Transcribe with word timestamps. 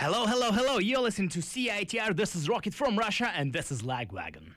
Hello, 0.00 0.26
hello, 0.26 0.52
hello. 0.52 0.78
You're 0.78 1.00
listening 1.00 1.28
to 1.30 1.40
CITR. 1.40 2.14
This 2.16 2.36
is 2.36 2.48
Rocket 2.48 2.72
from 2.72 2.96
Russia, 2.96 3.32
and 3.34 3.52
this 3.52 3.72
is 3.72 3.82
Lagwagon. 3.82 4.54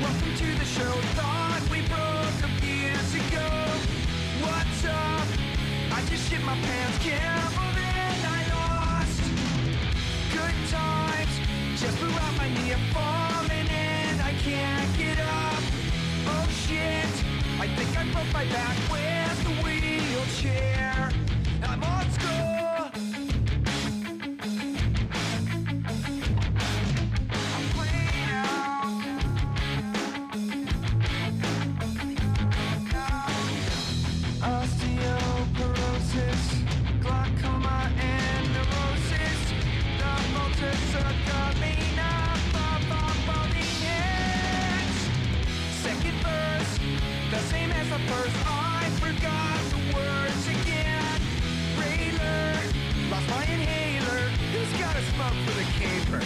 Welcome 0.00 0.36
to 0.36 0.62
just 11.82 11.98
blew 11.98 12.10
out 12.10 12.36
my 12.36 12.48
knee. 12.48 12.72
I'm 12.72 12.84
falling 12.94 13.68
and 13.68 14.22
I 14.22 14.32
can't 14.46 14.96
get 14.96 15.18
up. 15.18 15.62
Oh 16.26 16.46
shit, 16.64 17.12
I 17.58 17.66
think 17.76 17.98
I 17.98 18.04
broke 18.12 18.32
my 18.32 18.44
back. 18.44 18.76
Where's 18.88 19.40
the 19.42 19.50
wheelchair? 19.62 20.81
Smoke 55.22 55.40
for 55.46 55.54
the 55.54 55.66
caper? 55.78 56.22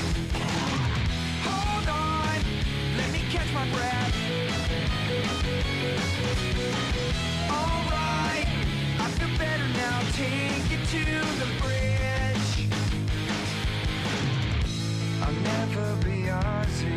Hold 1.44 1.89
on, 1.89 2.39
let 2.97 3.08
me 3.12 3.20
catch 3.30 3.53
my 3.53 3.69
breath. 3.77 4.14
Alright, 7.50 8.48
I 8.98 9.08
feel 9.19 9.33
better 9.36 9.69
now. 9.84 10.00
Take 10.16 10.69
it 10.72 10.83
to 10.94 11.05
the 11.41 11.48
bridge. 11.61 12.50
I'll 15.20 15.41
never 15.53 15.86
be 16.03 16.16
Ozzy 16.33 16.97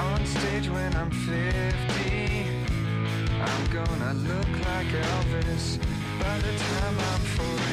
on 0.00 0.26
stage 0.26 0.68
when 0.70 0.92
I'm 0.96 1.10
50. 1.12 2.48
I'm 3.48 3.64
gonna 3.70 4.14
look 4.14 4.52
like 4.66 4.88
Elvis 4.88 5.78
by 6.18 6.36
the 6.38 6.52
time 6.58 6.96
I'm 6.98 7.20
40. 7.20 7.63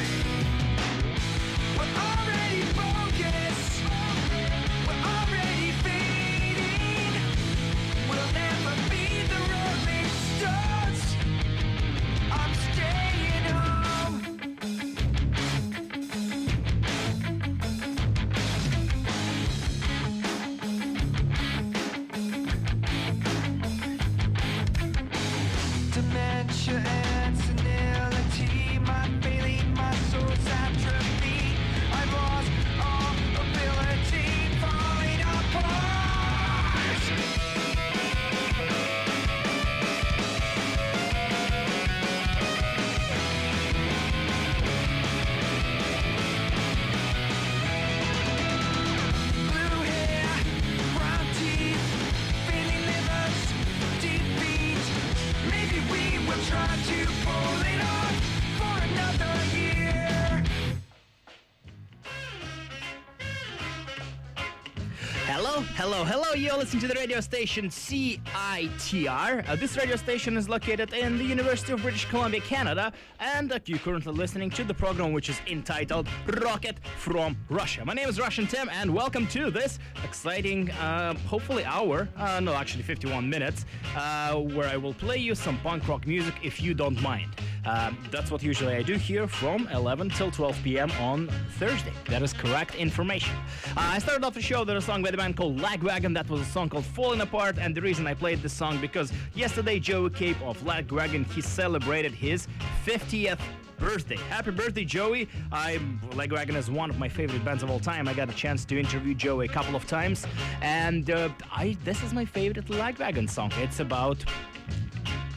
Listening 66.62 66.80
to 66.80 66.86
the 66.86 66.94
radio 66.94 67.18
station 67.18 67.68
CITR. 67.68 69.48
Uh, 69.48 69.56
this 69.56 69.76
radio 69.76 69.96
station 69.96 70.36
is 70.36 70.48
located 70.48 70.92
in 70.92 71.18
the 71.18 71.24
University 71.24 71.72
of 71.72 71.82
British 71.82 72.04
Columbia, 72.04 72.40
Canada, 72.40 72.92
and 73.18 73.50
uh, 73.50 73.58
you're 73.66 73.80
currently 73.80 74.12
listening 74.12 74.48
to 74.48 74.62
the 74.62 74.72
program 74.72 75.12
which 75.12 75.28
is 75.28 75.40
entitled 75.48 76.06
Rocket 76.40 76.78
from 76.98 77.36
Russia. 77.48 77.84
My 77.84 77.94
name 77.94 78.08
is 78.08 78.20
Russian 78.20 78.46
Tim, 78.46 78.68
and 78.68 78.94
welcome 78.94 79.26
to 79.26 79.50
this 79.50 79.80
exciting, 80.04 80.70
uh, 80.70 81.14
hopefully 81.26 81.64
hour, 81.64 82.08
uh, 82.16 82.38
no, 82.38 82.54
actually 82.54 82.84
51 82.84 83.28
minutes, 83.28 83.64
uh, 83.96 84.36
where 84.36 84.68
I 84.68 84.76
will 84.76 84.94
play 84.94 85.18
you 85.18 85.34
some 85.34 85.58
punk 85.62 85.88
rock 85.88 86.06
music 86.06 86.34
if 86.44 86.62
you 86.62 86.74
don't 86.74 87.02
mind. 87.02 87.34
Um, 87.64 87.96
that's 88.10 88.30
what 88.30 88.42
usually 88.42 88.74
I 88.74 88.82
do 88.82 88.94
here 88.94 89.28
from 89.28 89.68
11 89.68 90.10
till 90.10 90.30
12 90.30 90.58
p.m. 90.64 90.90
on 90.92 91.28
Thursday. 91.58 91.92
That 92.06 92.22
is 92.22 92.32
correct 92.32 92.74
information. 92.74 93.34
Uh, 93.76 93.92
I 93.94 93.98
started 93.98 94.24
off 94.24 94.34
the 94.34 94.42
show 94.42 94.60
with 94.60 94.70
a 94.70 94.80
song 94.80 95.02
by 95.02 95.10
the 95.10 95.16
band 95.16 95.36
called 95.36 95.58
Lagwagon. 95.58 96.14
That 96.14 96.28
was 96.28 96.40
a 96.40 96.44
song 96.44 96.68
called 96.68 96.84
Falling 96.84 97.20
Apart, 97.20 97.58
and 97.58 97.74
the 97.74 97.80
reason 97.80 98.06
I 98.06 98.14
played 98.14 98.42
this 98.42 98.52
song 98.52 98.80
because 98.80 99.12
yesterday 99.34 99.78
Joey 99.78 100.10
Cape 100.10 100.40
of 100.42 100.58
Lagwagon 100.64 101.24
he 101.32 101.40
celebrated 101.40 102.12
his 102.12 102.48
50th 102.84 103.38
birthday. 103.78 104.16
Happy 104.28 104.52
birthday, 104.52 104.84
Joey. 104.84 105.28
I'm 105.50 106.00
Lagwagon 106.12 106.54
is 106.56 106.70
one 106.70 106.88
of 106.88 106.98
my 106.98 107.08
favorite 107.08 107.44
bands 107.44 107.62
of 107.62 107.70
all 107.70 107.80
time. 107.80 108.08
I 108.08 108.14
got 108.14 108.28
a 108.28 108.34
chance 108.34 108.64
to 108.66 108.78
interview 108.78 109.14
Joey 109.14 109.46
a 109.46 109.48
couple 109.48 109.74
of 109.74 109.86
times, 109.86 110.26
and 110.62 111.10
uh, 111.10 111.28
I 111.50 111.76
this 111.84 112.02
is 112.02 112.12
my 112.12 112.24
favorite 112.24 112.66
Lagwagon 112.66 113.28
song. 113.28 113.50
It's 113.58 113.80
about 113.80 114.24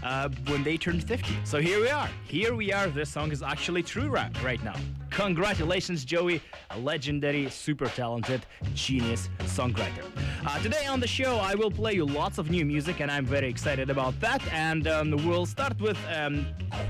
uh, 0.05 0.29
when 0.47 0.63
they 0.63 0.77
turned 0.77 1.03
50. 1.03 1.33
So 1.43 1.59
here 1.59 1.81
we 1.81 1.89
are. 1.89 2.09
Here 2.27 2.55
we 2.55 2.71
are. 2.71 2.87
This 2.87 3.09
song 3.09 3.31
is 3.31 3.41
actually 3.41 3.83
true 3.83 4.07
right, 4.07 4.31
right 4.43 4.63
now. 4.63 4.75
Congratulations, 5.15 6.03
Joey, 6.03 6.41
a 6.71 6.79
legendary, 6.79 7.49
super 7.49 7.85
talented, 7.85 8.45
genius 8.73 9.29
songwriter. 9.43 10.03
Uh, 10.45 10.59
today 10.59 10.87
on 10.87 10.99
the 10.99 11.07
show, 11.07 11.37
I 11.37 11.55
will 11.55 11.71
play 11.71 11.93
you 11.93 12.05
lots 12.05 12.37
of 12.37 12.51
new 12.51 12.65
music, 12.65 12.99
and 12.99 13.09
I'm 13.09 13.25
very 13.25 13.47
excited 13.47 13.89
about 13.89 14.19
that. 14.19 14.45
And 14.51 14.89
um, 14.89 15.11
we'll 15.25 15.45
start 15.45 15.79
with 15.79 15.97
um, 16.13 16.45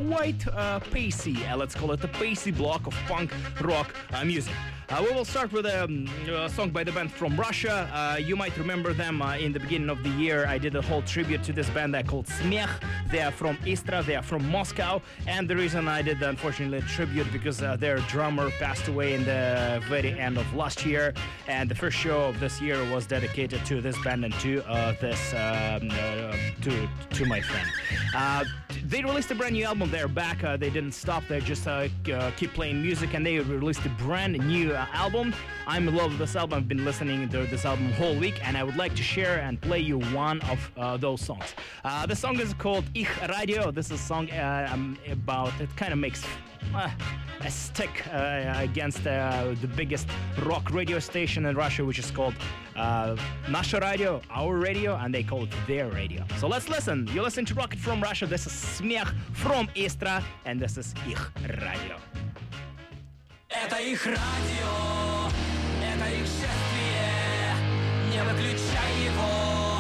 quite 0.08 0.47
uh, 0.47 0.80
pacey, 0.80 1.46
uh, 1.46 1.56
let's 1.56 1.75
call 1.75 1.91
it 1.91 2.03
a 2.03 2.08
pacey 2.08 2.50
block 2.50 2.88
of 2.88 2.96
punk 3.08 3.31
rock 3.62 3.96
uh, 4.12 4.25
music. 4.25 4.56
Uh, 4.90 5.03
we 5.03 5.16
will 5.16 5.25
start 5.25 5.52
with 5.52 5.66
um, 5.66 6.07
a 6.30 6.47
song 6.47 6.69
by 6.69 6.84
the 6.84 6.92
band 6.92 7.12
from 7.12 7.36
Russia. 7.36 7.90
Uh, 7.92 8.18
you 8.18 8.36
might 8.36 8.56
remember 8.56 8.94
them 8.94 9.19
uh, 9.19 9.36
in 9.36 9.52
the 9.52 9.59
beginning 9.59 9.90
of 9.90 10.03
the 10.03 10.09
year. 10.09 10.46
I 10.46 10.59
did 10.59 10.75
a 10.75 10.81
whole 10.81 11.02
tribute 11.02 11.44
to 11.46 11.53
this 11.53 11.68
band. 11.72 11.96
They 11.96 12.03
called 12.03 12.28
Smech. 12.28 12.69
They 13.09 13.22
are 13.22 13.31
from 13.31 13.57
Istra. 13.66 14.03
They 14.03 14.16
are 14.16 14.22
from 14.22 14.47
Moscow. 14.52 15.02
And 15.25 15.50
the 15.50 15.56
reason 15.56 15.88
I 15.88 16.03
did, 16.03 16.22
unfortunately, 16.22 16.80
a 16.80 16.81
tribute 16.81 17.31
because 17.34 17.63
uh, 17.63 17.78
their 17.78 17.97
drummer 18.15 18.49
passed 18.51 18.87
away 18.87 19.13
in 19.13 19.25
the 19.25 19.83
very 19.89 20.17
end 20.17 20.37
of 20.37 20.47
last 20.55 20.85
year. 20.85 21.13
And 21.49 21.69
the 21.69 21.75
first 21.75 21.97
show 21.97 22.29
of 22.29 22.39
this 22.39 22.62
year 22.62 22.77
was 22.94 23.06
dedicated 23.06 23.65
to 23.65 23.81
this 23.81 23.97
band 24.06 24.23
and 24.23 24.33
to 24.35 24.63
uh, 24.69 24.94
this 25.01 25.33
um, 25.33 25.89
uh, 25.91 26.31
to 26.62 26.73
to 27.17 27.25
my 27.25 27.41
friend. 27.41 27.67
Uh, 28.15 28.45
they 28.85 29.03
released 29.03 29.31
a 29.31 29.35
brand 29.35 29.56
new 29.56 29.65
album. 29.65 29.91
They're 29.91 30.07
back. 30.07 30.45
Uh, 30.45 30.56
they 30.56 30.69
didn't 30.69 30.94
stop. 30.94 31.23
They 31.27 31.41
just 31.41 31.67
uh, 31.67 31.89
uh, 32.13 32.31
keep 32.38 32.53
playing 32.53 32.81
music, 32.81 33.13
and 33.15 33.25
they 33.25 33.38
released 33.39 33.85
a 33.85 33.94
brand 34.06 34.33
new 34.47 34.73
album. 35.06 35.35
I'm 35.68 35.85
in 35.89 35.95
love 35.95 36.11
with 36.11 36.19
this 36.19 36.38
album. 36.38 36.59
I've 36.59 36.69
been 36.69 36.85
listening 36.85 37.27
to 37.35 37.39
this 37.47 37.65
album 37.65 37.91
whole 38.00 38.15
week, 38.15 38.38
and 38.47 38.56
I 38.56 38.63
would 38.63 38.77
like 38.77 38.95
to 38.95 39.03
share 39.03 39.41
and 39.41 39.59
play 39.59 39.81
you 39.81 40.00
one 40.23 40.39
of 40.53 40.59
those 41.01 41.19
songs. 41.19 41.50
The 41.83 42.15
song 42.15 42.39
is 42.39 42.53
called 42.53 42.85
Ich 42.94 43.11
Radio. 43.38 43.71
This 43.71 43.88
is 43.88 44.00
a 44.00 44.03
song 44.11 44.31
um, 44.31 44.97
about. 45.11 45.51
It 45.59 45.69
kind 45.75 45.91
of 45.91 46.00
makes 46.00 46.23
a 47.42 47.52
stick 47.52 48.04
uh, 48.07 48.54
against 48.57 49.06
uh, 49.06 49.54
the 49.62 49.68
biggest 49.68 50.07
rock 50.44 50.72
radio 50.72 51.00
station 51.00 51.46
in 51.46 51.56
Russia, 51.56 51.84
which 51.84 52.00
is 52.00 52.12
called 52.12 52.34
uh, 52.75 53.16
Nasha 53.50 53.80
Radio, 53.80 54.22
our 54.31 54.57
radio, 54.57 54.96
and 54.96 55.13
they 55.13 55.24
call 55.24 55.44
it 55.44 55.54
their 55.68 55.90
radio. 55.90 56.24
So 56.38 56.48
let's 56.48 56.69
listen. 56.69 57.07
You 57.13 57.22
listen 57.22 57.46
to 57.46 57.54
Rocket 57.54 57.80
from 57.80 58.02
Russia. 58.02 58.25
This 58.25 58.48
is 58.48 58.54
Smech 58.54 59.13
from 59.34 59.69
Istra, 59.75 60.24
and 60.46 60.60
this 60.60 60.78
is 60.78 60.94
Ich 61.07 61.19
Radio. 61.63 61.98
Это 63.50 63.80
их 63.80 64.06
радио, 64.06 65.30
это 65.81 66.10
их. 66.10 66.28
Не 68.12 68.24
выключай 68.24 69.06
его. 69.06 69.75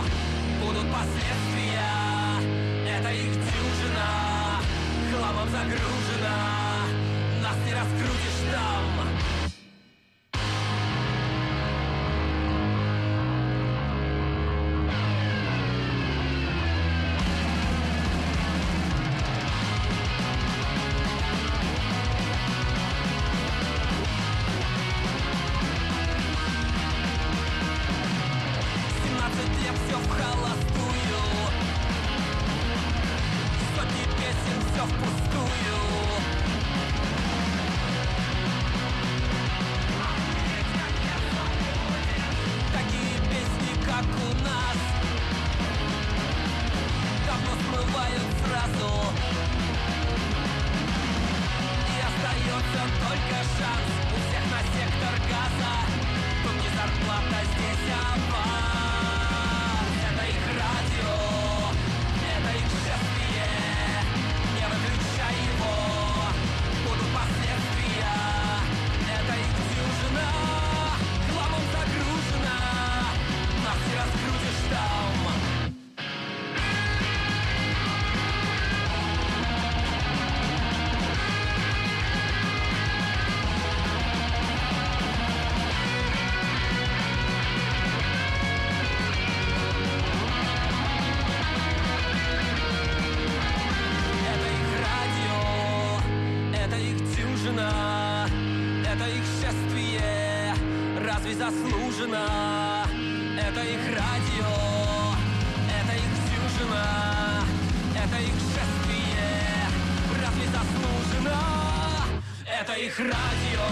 их 112.95 112.99
радио. 112.99 113.67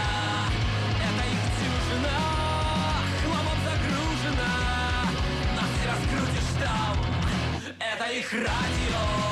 Это 1.08 1.24
их 1.28 1.44
дюжина 1.58 2.18
Хламом 3.24 3.60
загружена. 3.66 4.54
Нас 5.56 5.70
не 5.78 5.86
раскрутишь 5.88 6.54
там. 6.60 6.98
Это 7.80 8.12
их 8.14 8.34
радио. 8.34 9.31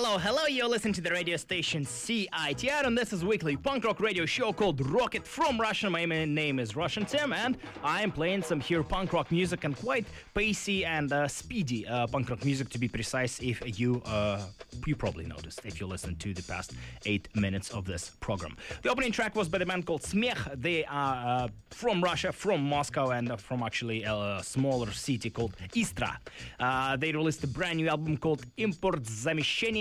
Hello, 0.00 0.16
hello. 0.16 0.46
You're 0.46 0.68
listening 0.68 0.94
to 0.94 1.00
the 1.00 1.10
radio 1.10 1.36
station 1.36 1.84
CITR, 1.84 2.86
and 2.86 2.96
this 2.96 3.12
is 3.12 3.24
weekly 3.24 3.56
punk 3.56 3.84
rock 3.84 3.98
radio 3.98 4.26
show 4.26 4.52
called 4.52 4.80
Rocket 4.92 5.26
from 5.26 5.60
Russia. 5.60 5.90
My 5.90 6.04
name 6.04 6.60
is 6.60 6.76
Russian 6.76 7.04
Tim, 7.04 7.32
and 7.32 7.58
I 7.82 8.02
am 8.02 8.12
playing 8.12 8.42
some 8.42 8.60
here 8.60 8.84
punk 8.84 9.12
rock 9.12 9.32
music 9.32 9.64
and 9.64 9.76
quite 9.76 10.06
pacey 10.34 10.84
and 10.84 11.12
uh, 11.12 11.26
speedy 11.26 11.84
uh, 11.84 12.06
punk 12.06 12.30
rock 12.30 12.44
music 12.44 12.68
to 12.68 12.78
be 12.78 12.86
precise. 12.86 13.40
If 13.40 13.80
you 13.80 14.00
uh, 14.06 14.40
you 14.86 14.94
probably 14.94 15.26
noticed 15.26 15.62
if 15.64 15.80
you 15.80 15.88
listened 15.88 16.20
to 16.20 16.32
the 16.32 16.44
past 16.44 16.74
eight 17.04 17.28
minutes 17.34 17.70
of 17.70 17.84
this 17.84 18.12
program. 18.20 18.56
The 18.82 18.90
opening 18.90 19.10
track 19.10 19.34
was 19.34 19.48
by 19.48 19.58
the 19.58 19.66
band 19.66 19.84
called 19.84 20.02
Smech. 20.02 20.38
They 20.62 20.84
are 20.84 21.44
uh, 21.44 21.48
from 21.70 22.04
Russia, 22.04 22.30
from 22.30 22.62
Moscow, 22.62 23.10
and 23.10 23.32
uh, 23.32 23.36
from 23.36 23.64
actually 23.64 24.04
a 24.04 24.40
smaller 24.44 24.92
city 24.92 25.28
called 25.30 25.56
Istra. 25.74 26.20
Uh, 26.60 26.96
they 26.96 27.10
released 27.10 27.42
a 27.42 27.48
brand 27.48 27.78
new 27.78 27.88
album 27.88 28.16
called 28.16 28.44
Import 28.58 29.04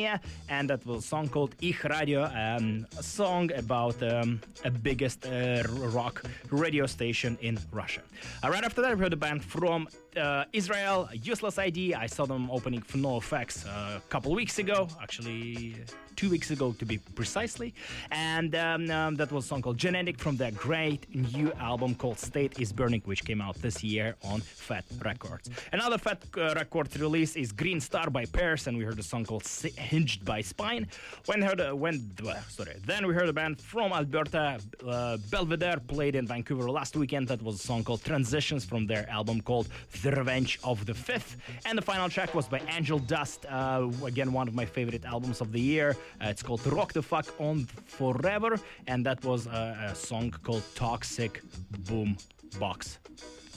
Romania, 0.08 0.22
and 0.50 0.70
that 0.70 0.86
was 0.86 1.04
a 1.04 1.08
song 1.08 1.28
called 1.28 1.56
Ich 1.62 1.84
Radio, 1.84 2.24
um, 2.24 2.86
a 2.98 3.04
song 3.04 3.52
about 3.54 4.02
um, 4.04 4.40
a 4.64 4.72
biggest 4.72 5.26
uh, 5.26 5.64
rock 5.94 6.24
radio 6.50 6.86
station 6.86 7.38
in 7.42 7.60
Russia. 7.72 8.02
Uh, 8.44 8.50
right 8.50 8.64
after 8.64 8.82
that, 8.82 8.96
we 8.96 9.00
heard 9.04 9.14
a 9.14 9.18
band 9.18 9.44
from 9.44 9.88
uh, 10.18 10.46
Israel, 10.54 11.10
Useless 11.14 11.58
ID. 11.58 11.94
I 11.94 12.08
saw 12.08 12.26
them 12.26 12.50
opening 12.52 12.82
for 12.82 12.98
NoFX 12.98 13.66
a 13.66 14.02
couple 14.10 14.34
weeks 14.34 14.60
ago, 14.60 14.88
actually 15.02 15.76
two 16.18 16.30
weeks 16.32 16.50
ago 16.50 16.76
to 16.80 16.86
be 16.86 16.98
precisely, 16.98 17.74
and 18.12 18.56
um, 18.56 18.90
um, 18.90 19.16
that 19.16 19.32
was 19.32 19.46
a 19.46 19.48
song 19.48 19.62
called 19.62 19.78
Genetic 19.78 20.18
from 20.18 20.36
their 20.36 20.52
great 20.52 21.06
new 21.16 21.54
album 21.60 21.94
called 21.94 22.18
State 22.18 22.60
is 22.60 22.74
Burning, 22.74 23.02
which 23.06 23.24
came 23.24 23.40
out 23.40 23.56
this 23.62 23.84
year 23.84 24.16
on 24.24 24.42
Fat 24.42 24.84
Wreck 25.06 25.20
Chords. 25.20 25.50
Another 25.72 26.00
Fat 26.00 26.24
uh, 26.36 26.56
Wreck 26.56 26.72
Chords 26.72 27.00
release 27.00 27.36
is 27.36 27.52
Green 27.52 27.80
Star 27.80 28.10
by 28.10 28.26
Pears, 28.26 28.66
and 28.66 28.76
we 28.78 28.84
heard 28.84 28.98
a 28.98 29.04
song 29.04 29.24
called 29.26 29.46
Hinged 29.78 30.26
by 30.26 30.42
Spine. 30.42 30.88
When 31.28 31.42
heard 31.42 31.62
uh, 31.62 31.76
when 31.76 32.12
uh, 32.28 32.34
sorry, 32.50 32.74
then 32.84 33.06
we 33.06 33.14
heard 33.14 33.30
a 33.30 33.34
band 33.34 33.62
from 33.62 33.92
Alberta, 33.94 34.60
uh, 34.86 35.18
Belvedere, 35.30 35.80
played 35.88 36.16
in 36.16 36.26
Vancouver 36.26 36.70
last 36.72 36.96
weekend. 36.98 37.28
That 37.28 37.44
was 37.44 37.56
a 37.56 37.64
song 37.64 37.84
called 37.84 38.04
Transmissions 38.04 38.66
from 38.66 38.88
their 38.88 39.08
album 39.10 39.42
called 39.42 39.68
The 40.08 40.16
Revenge 40.16 40.58
of 40.64 40.86
the 40.86 40.94
Fifth. 40.94 41.36
And 41.66 41.78
the 41.78 41.82
final 41.82 42.08
track 42.08 42.34
was 42.34 42.48
by 42.48 42.62
Angel 42.70 42.98
Du$t, 42.98 43.46
uh, 43.50 43.90
again, 44.06 44.32
one 44.32 44.48
of 44.48 44.56
my 44.56 44.64
favorite 44.64 45.04
albums 45.04 45.42
of 45.42 45.52
the 45.52 45.60
year. 45.60 45.98
Uh, 46.22 46.30
it's 46.30 46.42
called 46.42 46.66
Rock 46.68 46.94
the 46.94 47.02
Fuck 47.02 47.28
On 47.42 47.66
Forever, 47.88 48.58
and 48.88 49.06
that 49.06 49.22
was 49.26 49.48
uh, 49.48 49.92
a 49.92 49.94
song 49.94 50.34
called 50.46 50.64
Toxic 50.76 51.42
Boom 51.90 52.16
Box. 52.58 53.00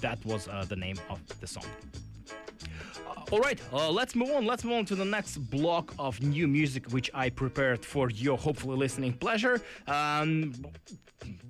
That 0.00 0.19
was 0.25 0.49
uh, 0.49 0.64
the 0.69 0.75
name 0.75 0.99
of 1.09 1.21
the 1.40 1.47
song. 1.47 1.71
All 3.31 3.38
right, 3.38 3.61
uh, 3.73 3.90
let's 3.90 4.17
move 4.17 4.31
on. 4.31 4.45
Let's 4.45 4.64
move 4.64 4.79
on 4.79 4.85
to 4.87 4.97
the 4.97 5.05
next 5.05 5.37
block 5.37 5.95
of 5.99 6.21
new 6.21 6.49
music, 6.49 6.90
which 6.90 7.11
I 7.14 7.31
prepared 7.31 7.85
for 7.85 8.11
your 8.11 8.37
hopefully 8.37 8.76
listening 8.76 9.12
pleasure. 9.12 9.62
Um, 9.87 10.52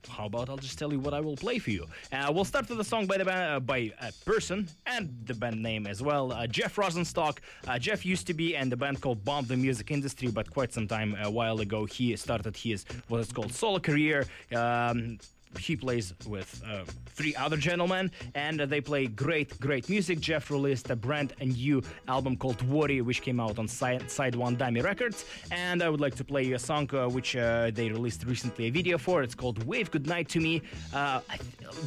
how 0.09 0.27
about 0.27 0.51
I'll 0.51 0.57
just 0.57 0.79
tell 0.79 0.93
you 0.93 0.99
what 0.99 1.15
I 1.15 1.21
will 1.21 1.37
play 1.37 1.59
for 1.59 1.71
you? 1.71 1.87
Uh, 2.13 2.31
we'll 2.35 2.45
start 2.45 2.69
with 2.69 2.81
a 2.81 2.85
song 2.85 3.07
by 3.07 3.17
the 3.17 3.25
band, 3.25 3.55
uh, 3.55 3.61
by 3.61 3.93
a 4.01 4.13
person 4.25 4.69
and 4.87 5.09
the 5.25 5.35
band 5.35 5.63
name 5.63 5.87
as 5.87 6.03
well. 6.03 6.33
Uh, 6.33 6.47
Jeff 6.47 6.77
Rosenstock. 6.77 7.39
Uh, 7.67 7.79
Jeff 7.79 8.05
used 8.05 8.27
to 8.27 8.35
be 8.35 8.55
in 8.57 8.69
the 8.69 8.77
band 8.77 9.01
called 9.01 9.25
Bomb 9.25 9.47
the 9.47 9.57
Music 9.57 9.91
Industry, 9.91 10.29
but 10.31 10.51
quite 10.51 10.73
some 10.73 10.87
time 10.87 11.17
a 11.23 11.31
while 11.31 11.61
ago 11.61 11.85
he 11.85 12.15
started 12.17 12.57
his 12.57 12.85
what 13.09 13.21
is 13.21 13.33
called 13.33 13.53
solo 13.53 13.79
career. 13.79 14.27
Um, 14.55 15.19
he 15.59 15.77
plays 15.77 16.15
with 16.27 16.63
uh, 16.67 16.85
three 17.07 17.35
other 17.35 17.57
gentlemen 17.57 18.11
and 18.35 18.61
they 18.61 18.81
play 18.81 19.07
great 19.07 19.59
great 19.61 19.89
music. 19.89 20.21
Jeff 20.21 20.51
released 20.51 20.91
a 20.91 20.97
brand 20.97 21.35
new 21.41 21.83
album 22.09 22.37
called 22.37 22.61
worry 22.69 23.01
which 23.01 23.23
came 23.23 23.41
out 23.41 23.59
on 23.59 23.67
side, 23.69 24.03
SideOneDummy 24.03 24.83
records. 24.83 25.25
And 25.51 25.83
i 25.83 25.89
would 25.89 26.01
like 26.01 26.15
to 26.17 26.25
play 26.25 26.45
you 26.45 26.55
a 26.55 26.59
song 26.59 26.89
uh, 26.95 27.09
which 27.09 27.37
uh, 27.37 27.71
they 27.73 27.89
released 27.91 28.25
recently 28.25 28.67
a 28.67 28.71
video 28.71 28.99
for. 28.99 29.23
It's 29.23 29.35
called 29.35 29.65
wave 29.65 29.91
goodnight 29.91 30.29
to 30.31 30.41
me. 30.41 30.63
Uh, 30.93 31.21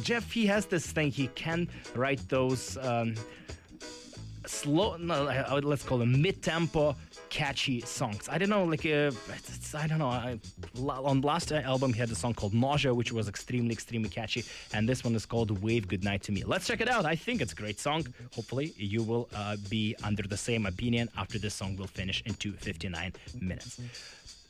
jeff 0.02 0.30
he 0.30 0.46
has 0.46 0.66
this 0.66 0.86
thing 0.90 1.10
he 1.10 1.28
can 1.28 1.68
write 1.94 2.26
those 2.28 2.76
um, 2.78 3.14
slow 4.46 4.96
no, 4.96 5.24
let's 5.62 5.82
call 5.82 5.98
them 5.98 6.20
mid-tempo 6.20 6.96
catchy 7.34 7.80
songs. 7.80 8.28
I 8.28 8.38
don't 8.38 8.48
know 8.48 8.62
like 8.62 8.86
uh, 8.86 9.10
i 9.82 9.86
don't 9.88 9.98
know 9.98 10.12
I, 10.26 10.38
on 11.10 11.20
last 11.20 11.50
album 11.50 11.92
he 11.92 11.98
had 11.98 12.10
a 12.10 12.14
song 12.14 12.32
called 12.32 12.54
nausea 12.54 12.92
which 12.94 13.10
was 13.18 13.26
extremely 13.34 13.72
extremely 13.78 14.08
catchy 14.08 14.44
and 14.72 14.88
this 14.88 15.02
one 15.02 15.14
is 15.16 15.26
called 15.26 15.50
wave 15.66 15.88
goodnight 15.88 16.22
to 16.26 16.32
me. 16.32 16.44
Let's 16.44 16.66
check 16.68 16.80
it 16.80 16.88
out. 16.88 17.04
I 17.14 17.16
think 17.16 17.36
it's 17.42 17.54
a 17.58 17.60
great 17.64 17.80
song. 17.80 18.00
Hopefully 18.36 18.72
you 18.76 19.02
will 19.02 19.28
uh, 19.34 19.56
be 19.68 19.96
under 20.08 20.22
the 20.34 20.36
same 20.36 20.64
opinion 20.64 21.08
after 21.22 21.36
this 21.44 21.54
song 21.60 21.70
will 21.76 21.92
finish 22.00 22.22
in 22.24 22.34
2:59 22.34 23.14
minutes. 23.50 23.80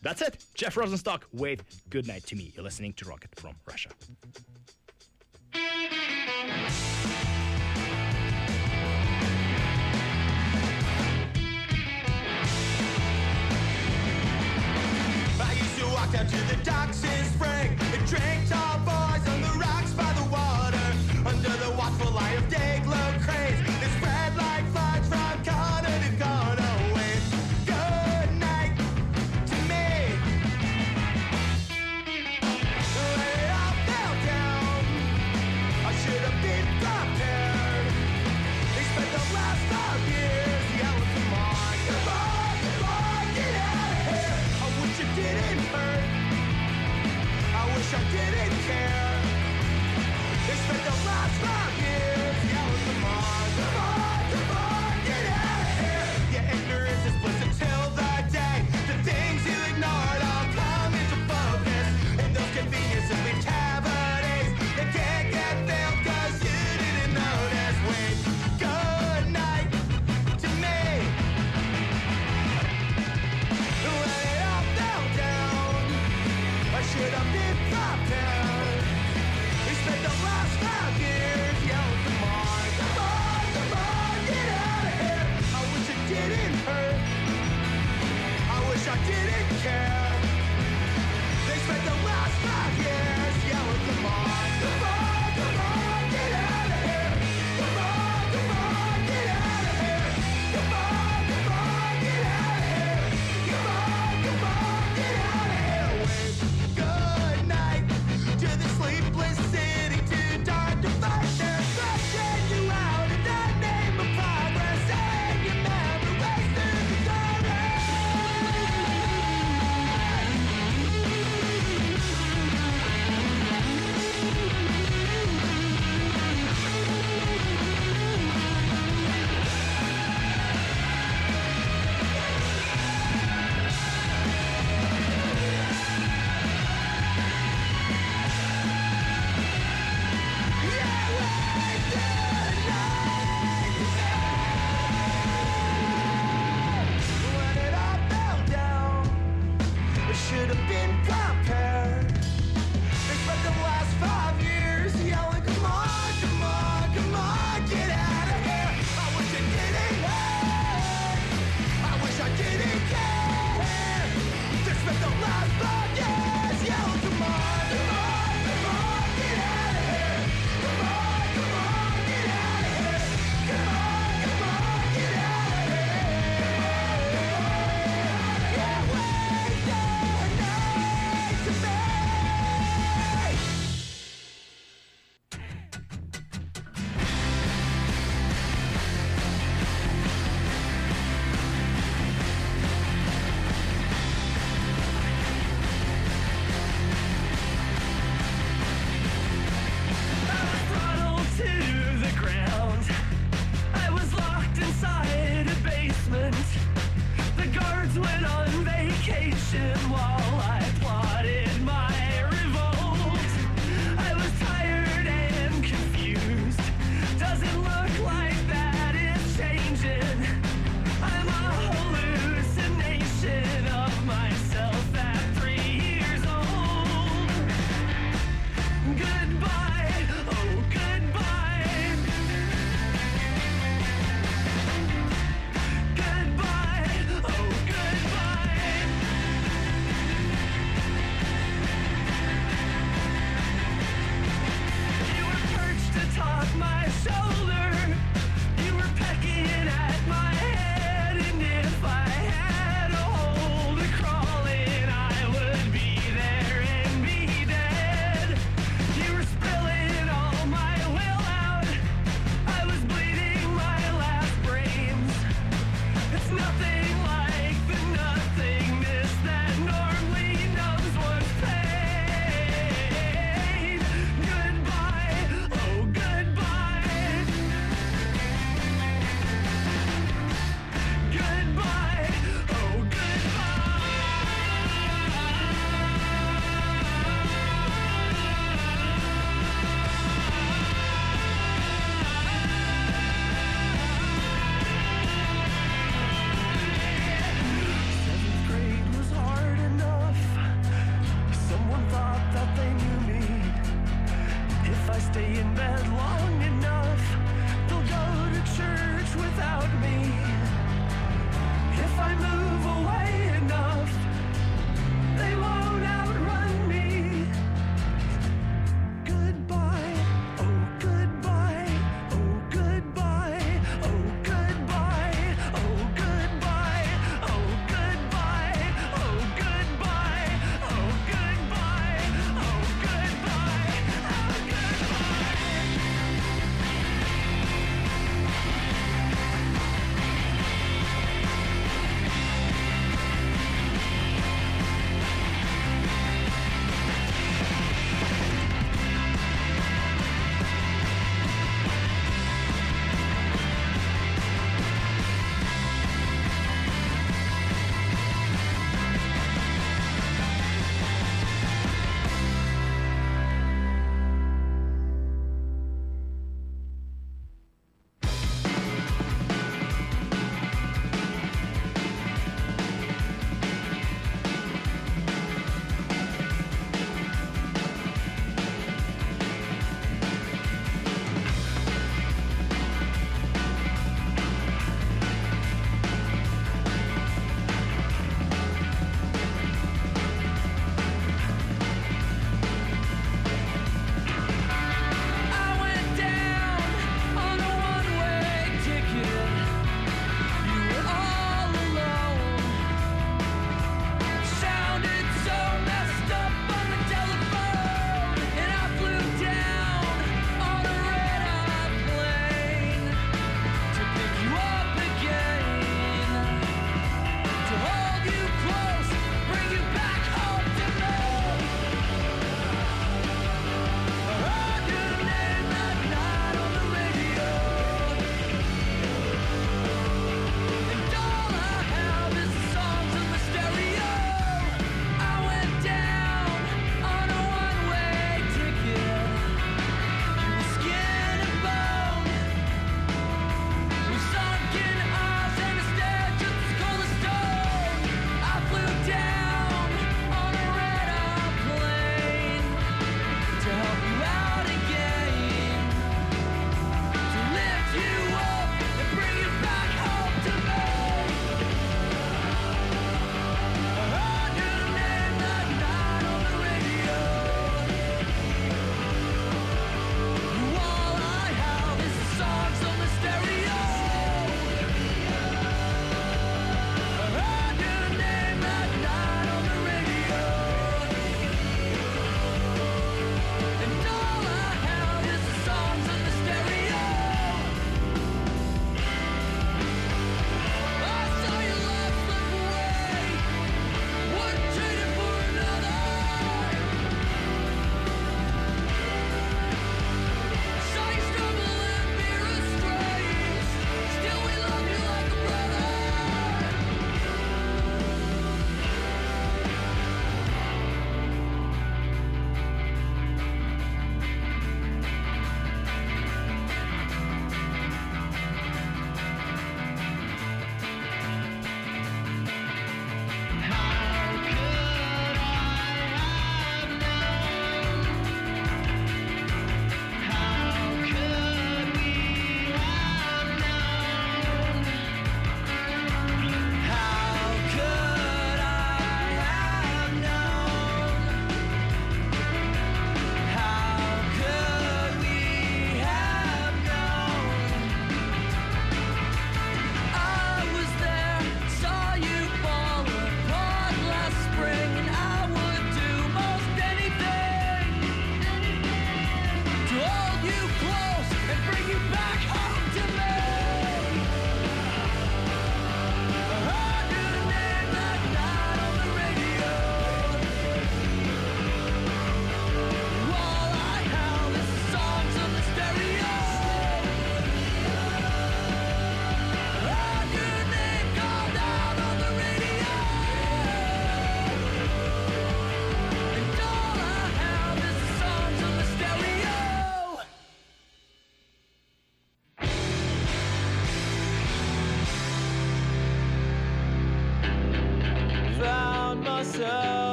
That's 0.00 0.22
it. 0.22 0.34
Jeff 0.54 0.74
rosenstock 0.76 1.22
wave 1.42 1.60
goodnight 1.90 2.24
to 2.28 2.34
me. 2.34 2.44
You're 2.54 2.68
listening 2.70 2.94
to 2.94 3.02
rocket 3.12 3.32
from 3.42 3.54
russia 3.72 3.90
used 16.12 16.28
to 16.28 16.56
the 16.56 16.64
docks 16.64 17.04
in 17.04 17.24
spring. 17.26 17.78
And 17.92 18.06
drink 18.06 18.59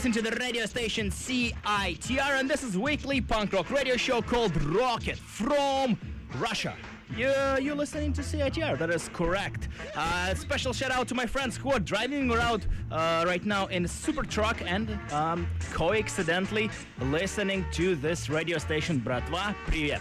listen 0.00 0.12
to 0.12 0.30
the 0.30 0.34
radio 0.36 0.64
station 0.64 1.10
CITR, 1.10 2.40
and 2.40 2.48
this 2.48 2.62
is 2.62 2.78
weekly 2.78 3.20
punk 3.20 3.52
rock 3.52 3.70
radio 3.70 3.98
show 3.98 4.22
called 4.22 4.56
Rocket 4.62 5.18
from 5.18 5.98
Russia. 6.38 6.74
Yeah, 7.14 7.58
you're 7.58 7.74
listening 7.74 8.14
to 8.14 8.22
CITR. 8.22 8.78
That 8.78 8.88
is 8.88 9.10
correct. 9.12 9.68
Uh, 9.94 10.34
special 10.34 10.72
shout 10.72 10.90
out 10.90 11.06
to 11.08 11.14
my 11.14 11.26
friends 11.26 11.54
who 11.54 11.70
are 11.72 11.78
driving 11.78 12.30
around 12.30 12.66
uh, 12.90 13.24
right 13.26 13.44
now 13.44 13.66
in 13.66 13.84
a 13.84 13.88
super 13.88 14.22
truck 14.22 14.62
and 14.64 14.98
um, 15.12 15.46
coincidentally 15.74 16.70
listening 17.02 17.66
to 17.72 17.94
this 17.94 18.30
radio 18.30 18.56
station. 18.56 19.00
Братва, 19.00 19.54
привет. 19.66 20.00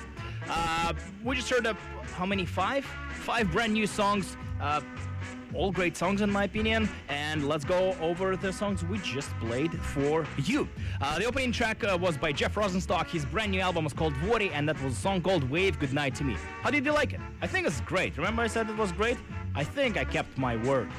Uh, 0.49 0.93
we 1.25 1.35
just 1.35 1.49
heard 1.49 1.67
up 1.67 1.75
how 2.15 2.25
many 2.25 2.45
five, 2.45 2.85
five 3.15 3.51
brand 3.51 3.73
new 3.73 3.85
songs. 3.85 4.37
Uh, 4.61 4.79
all 5.53 5.71
great 5.71 5.97
songs 5.97 6.21
in 6.21 6.31
my 6.31 6.43
opinion. 6.43 6.89
And 7.07 7.47
let's 7.47 7.65
go 7.65 7.95
over 8.01 8.35
the 8.35 8.51
songs 8.51 8.83
we 8.83 8.97
just 8.99 9.29
played 9.39 9.73
for 9.81 10.25
you. 10.37 10.67
Uh, 11.01 11.19
the 11.19 11.25
opening 11.25 11.51
track 11.51 11.83
uh, 11.83 11.97
was 11.99 12.17
by 12.17 12.31
Jeff 12.31 12.55
Rosenstock. 12.55 13.07
His 13.07 13.25
brand 13.25 13.51
new 13.51 13.61
album 13.61 13.83
was 13.83 13.93
called 13.93 14.13
Worry, 14.23 14.49
and 14.51 14.67
that 14.67 14.81
was 14.83 14.93
a 14.93 15.01
song 15.01 15.21
called 15.21 15.49
Wave 15.49 15.79
Goodnight 15.79 16.15
to 16.15 16.23
Me. 16.23 16.35
How 16.61 16.69
did 16.69 16.85
you 16.85 16.91
like 16.91 17.13
it? 17.13 17.19
I 17.41 17.47
think 17.47 17.67
it's 17.67 17.81
great. 17.81 18.17
Remember, 18.17 18.41
I 18.41 18.47
said 18.47 18.69
it 18.69 18.77
was 18.77 18.91
great? 18.91 19.17
I 19.59 19.63
think 19.65 19.97
I 19.97 20.05
kept 20.05 20.37
my 20.37 20.55
word. 20.55 20.89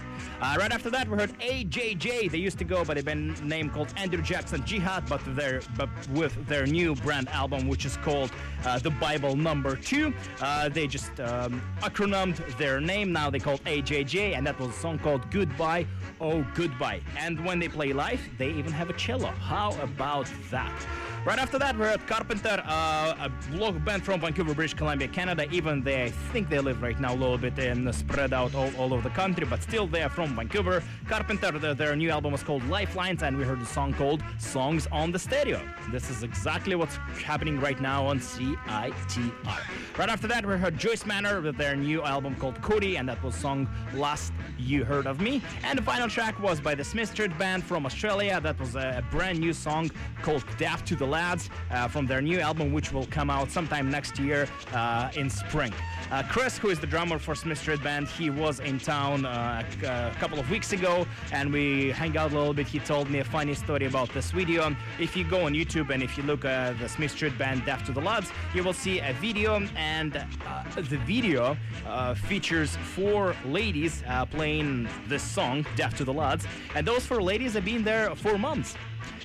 Uh, 0.42 0.56
right 0.58 0.70
after 0.70 0.90
that, 0.90 1.08
we 1.08 1.16
heard 1.16 1.32
AJJ. 1.38 2.30
They 2.30 2.36
used 2.36 2.58
to 2.58 2.64
go 2.64 2.84
by 2.84 2.92
the 2.92 3.02
band 3.02 3.42
name 3.42 3.70
called 3.70 3.88
Andrew 3.96 4.20
Jackson 4.20 4.62
Jihad, 4.66 5.08
but 5.08 5.22
their 5.34 5.62
but 5.78 5.88
with 6.10 6.34
their 6.46 6.66
new 6.66 6.94
brand 6.94 7.30
album, 7.30 7.68
which 7.68 7.86
is 7.86 7.96
called 7.96 8.30
uh, 8.66 8.78
The 8.78 8.90
Bible 8.90 9.34
Number 9.34 9.76
Two. 9.76 10.12
Uh, 10.42 10.68
they 10.68 10.86
just 10.86 11.18
um, 11.20 11.62
acronymed 11.80 12.36
their 12.58 12.82
name. 12.82 13.12
Now 13.12 13.30
they 13.30 13.38
called 13.38 13.64
AJJ, 13.64 14.36
and 14.36 14.46
that 14.46 14.58
was 14.58 14.68
a 14.68 14.78
song 14.78 14.98
called 14.98 15.30
Goodbye, 15.30 15.86
Oh 16.20 16.44
Goodbye. 16.54 17.00
And 17.16 17.42
when 17.46 17.58
they 17.60 17.68
play 17.68 17.94
live, 17.94 18.20
they 18.36 18.50
even 18.50 18.72
have 18.72 18.90
a 18.90 18.94
cello. 18.94 19.28
How 19.28 19.70
about 19.80 20.30
that? 20.50 20.86
Right 21.22 21.38
after 21.38 21.58
that, 21.58 21.76
we're 21.76 21.84
at 21.84 22.06
Carpenter, 22.06 22.62
uh, 22.66 23.28
a 23.28 23.54
local 23.54 23.78
band 23.78 24.02
from 24.02 24.22
Vancouver, 24.22 24.54
British 24.54 24.72
Columbia, 24.72 25.06
Canada. 25.06 25.46
Even 25.52 25.82
they, 25.82 26.04
I 26.04 26.10
think 26.32 26.48
they 26.48 26.60
live 26.60 26.80
right 26.80 26.98
now 26.98 27.12
a 27.12 27.14
little 27.14 27.36
bit 27.36 27.58
and 27.58 27.94
spread 27.94 28.32
out 28.32 28.49
all, 28.54 28.70
all 28.76 28.92
over 28.92 29.02
the 29.02 29.14
country, 29.14 29.46
but 29.46 29.62
still 29.62 29.86
they 29.86 30.02
are 30.02 30.08
from 30.08 30.34
Vancouver. 30.34 30.82
Carpenter, 31.08 31.58
their, 31.58 31.74
their 31.74 31.96
new 31.96 32.10
album 32.10 32.32
was 32.32 32.42
called 32.42 32.66
Lifelines, 32.68 33.22
and 33.22 33.36
we 33.36 33.44
heard 33.44 33.60
a 33.60 33.66
song 33.66 33.92
called 33.94 34.22
Songs 34.38 34.86
on 34.92 35.12
the 35.12 35.18
Stereo. 35.18 35.62
This 35.90 36.10
is 36.10 36.22
exactly 36.22 36.74
what's 36.74 36.96
happening 37.24 37.60
right 37.60 37.80
now 37.80 38.06
on 38.06 38.20
CITR. 38.20 39.98
Right 39.98 40.08
after 40.08 40.26
that, 40.28 40.46
we 40.46 40.54
heard 40.54 40.78
Joyce 40.78 41.06
Manor 41.06 41.40
with 41.40 41.56
their 41.56 41.76
new 41.76 42.02
album 42.02 42.34
called 42.36 42.60
Cody, 42.62 42.96
and 42.96 43.08
that 43.08 43.22
was 43.22 43.34
song 43.34 43.68
Last 43.94 44.32
You 44.58 44.84
Heard 44.84 45.06
of 45.06 45.20
Me. 45.20 45.42
And 45.64 45.78
the 45.78 45.82
final 45.82 46.08
track 46.08 46.40
was 46.40 46.60
by 46.60 46.74
the 46.74 46.84
Smith 46.84 47.10
Street 47.10 47.36
Band 47.38 47.64
from 47.64 47.86
Australia. 47.86 48.40
That 48.40 48.58
was 48.58 48.76
a, 48.76 48.98
a 48.98 49.02
brand 49.10 49.38
new 49.38 49.52
song 49.52 49.90
called 50.22 50.44
Death 50.58 50.84
to 50.86 50.96
the 50.96 51.06
Lads 51.06 51.50
uh, 51.70 51.88
from 51.88 52.06
their 52.06 52.20
new 52.20 52.40
album, 52.40 52.72
which 52.72 52.92
will 52.92 53.06
come 53.06 53.30
out 53.30 53.50
sometime 53.50 53.90
next 53.90 54.18
year 54.18 54.48
uh, 54.72 55.10
in 55.16 55.28
spring. 55.28 55.72
Uh, 56.10 56.24
Chris, 56.24 56.58
who 56.58 56.70
is 56.70 56.80
the 56.80 56.86
drummer 56.88 57.20
for 57.20 57.36
Smith 57.36 57.58
Street 57.58 57.80
Band, 57.84 58.08
he 58.08 58.30
was 58.30 58.58
in 58.58 58.80
town 58.80 59.24
uh, 59.24 59.62
a, 59.84 59.86
a 59.86 60.14
couple 60.18 60.40
of 60.40 60.50
weeks 60.50 60.72
ago, 60.72 61.06
and 61.30 61.52
we 61.52 61.90
hang 61.90 62.16
out 62.16 62.32
a 62.32 62.34
little 62.34 62.52
bit. 62.52 62.66
He 62.66 62.80
told 62.80 63.08
me 63.08 63.20
a 63.20 63.24
funny 63.24 63.54
story 63.54 63.86
about 63.86 64.12
this 64.12 64.32
video. 64.32 64.74
If 64.98 65.16
you 65.16 65.22
go 65.22 65.42
on 65.42 65.54
YouTube 65.54 65.90
and 65.90 66.02
if 66.02 66.16
you 66.18 66.24
look 66.24 66.44
at 66.44 66.80
the 66.80 66.88
Smith 66.88 67.12
Street 67.12 67.38
Band 67.38 67.64
Death 67.64 67.86
to 67.86 67.92
the 67.92 68.00
Lads, 68.00 68.32
you 68.56 68.64
will 68.64 68.72
see 68.72 68.98
a 68.98 69.12
video, 69.20 69.64
and 69.76 70.16
uh, 70.16 70.64
the 70.74 70.98
video 70.98 71.56
uh, 71.86 72.14
features 72.14 72.74
four 72.74 73.36
ladies 73.46 74.02
uh, 74.08 74.26
playing 74.26 74.88
this 75.06 75.22
song, 75.22 75.64
Death 75.76 75.96
to 75.98 76.04
the 76.04 76.12
Lads, 76.12 76.44
and 76.74 76.84
those 76.84 77.06
four 77.06 77.22
ladies 77.22 77.54
have 77.54 77.64
been 77.64 77.84
there 77.84 78.16
for 78.16 78.36
months 78.36 78.74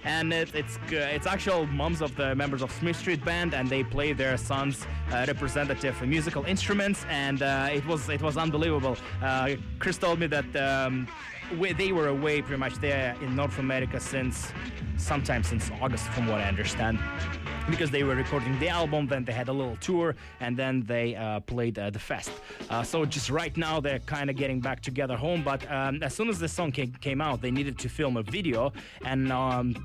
and 0.06 0.32
it, 0.32 0.54
it's 0.54 0.78
uh, 0.78 1.16
it's 1.16 1.28
actual 1.28 1.66
moms 1.68 2.02
of 2.02 2.16
the 2.16 2.36
members 2.36 2.62
of 2.62 2.72
Smith 2.72 2.96
Street 2.96 3.24
Band, 3.26 3.54
and 3.54 3.68
they 3.68 3.84
play 3.84 4.14
their 4.14 4.38
sons' 4.38 4.86
uh, 5.12 5.26
representative 5.28 6.00
musical 6.04 6.46
instruments, 6.76 7.05
and 7.09 7.41
uh, 7.41 7.69
it 7.71 7.86
was 7.86 8.09
it 8.09 8.21
was 8.21 8.38
unbelievable. 8.38 8.97
Uh, 9.21 9.55
Chris 9.80 9.97
told 9.97 10.19
me 10.19 10.28
that. 10.28 10.55
Um, 10.55 11.07
we, 11.59 11.73
they 11.73 11.91
were 11.91 12.07
away 12.07 12.41
pretty 12.41 12.59
much 12.59 12.73
there 12.80 13.15
in 13.21 13.36
North 13.36 13.59
America 13.59 13.99
since 13.99 14.51
sometime 14.97 15.43
since 15.43 15.69
August, 15.80 16.05
from 16.07 16.26
what 16.26 16.41
I 16.41 16.45
understand 16.45 16.97
because 17.69 17.89
they 17.91 18.03
were 18.03 18.15
recording 18.15 18.57
the 18.59 18.69
album, 18.69 19.07
then 19.07 19.26
they 19.26 19.32
had 19.32 19.47
a 19.47 19.53
little 19.53 19.76
tour, 19.78 20.15
and 20.39 20.55
then 20.55 20.84
they 20.86 21.15
uh, 21.15 21.39
played 21.41 21.78
uh, 21.80 21.89
the 21.89 21.99
fest. 21.99 22.32
Uh, 22.69 22.84
so 22.84 23.05
just 23.05 23.30
right 23.30 23.55
now 23.57 23.80
they're 23.80 23.99
kind 23.99 24.30
of 24.30 24.36
getting 24.36 24.59
back 24.59 24.82
together 24.82 25.15
home. 25.15 25.43
But 25.43 25.69
um, 25.71 26.01
as 26.03 26.13
soon 26.13 26.30
as 26.30 26.39
the 26.39 26.47
song 26.47 26.71
came, 26.71 26.91
came 26.93 27.21
out, 27.21 27.41
they 27.41 27.51
needed 27.51 27.78
to 27.80 27.89
film 27.89 28.17
a 28.17 28.23
video, 28.23 28.73
and 29.03 29.32
um, 29.32 29.76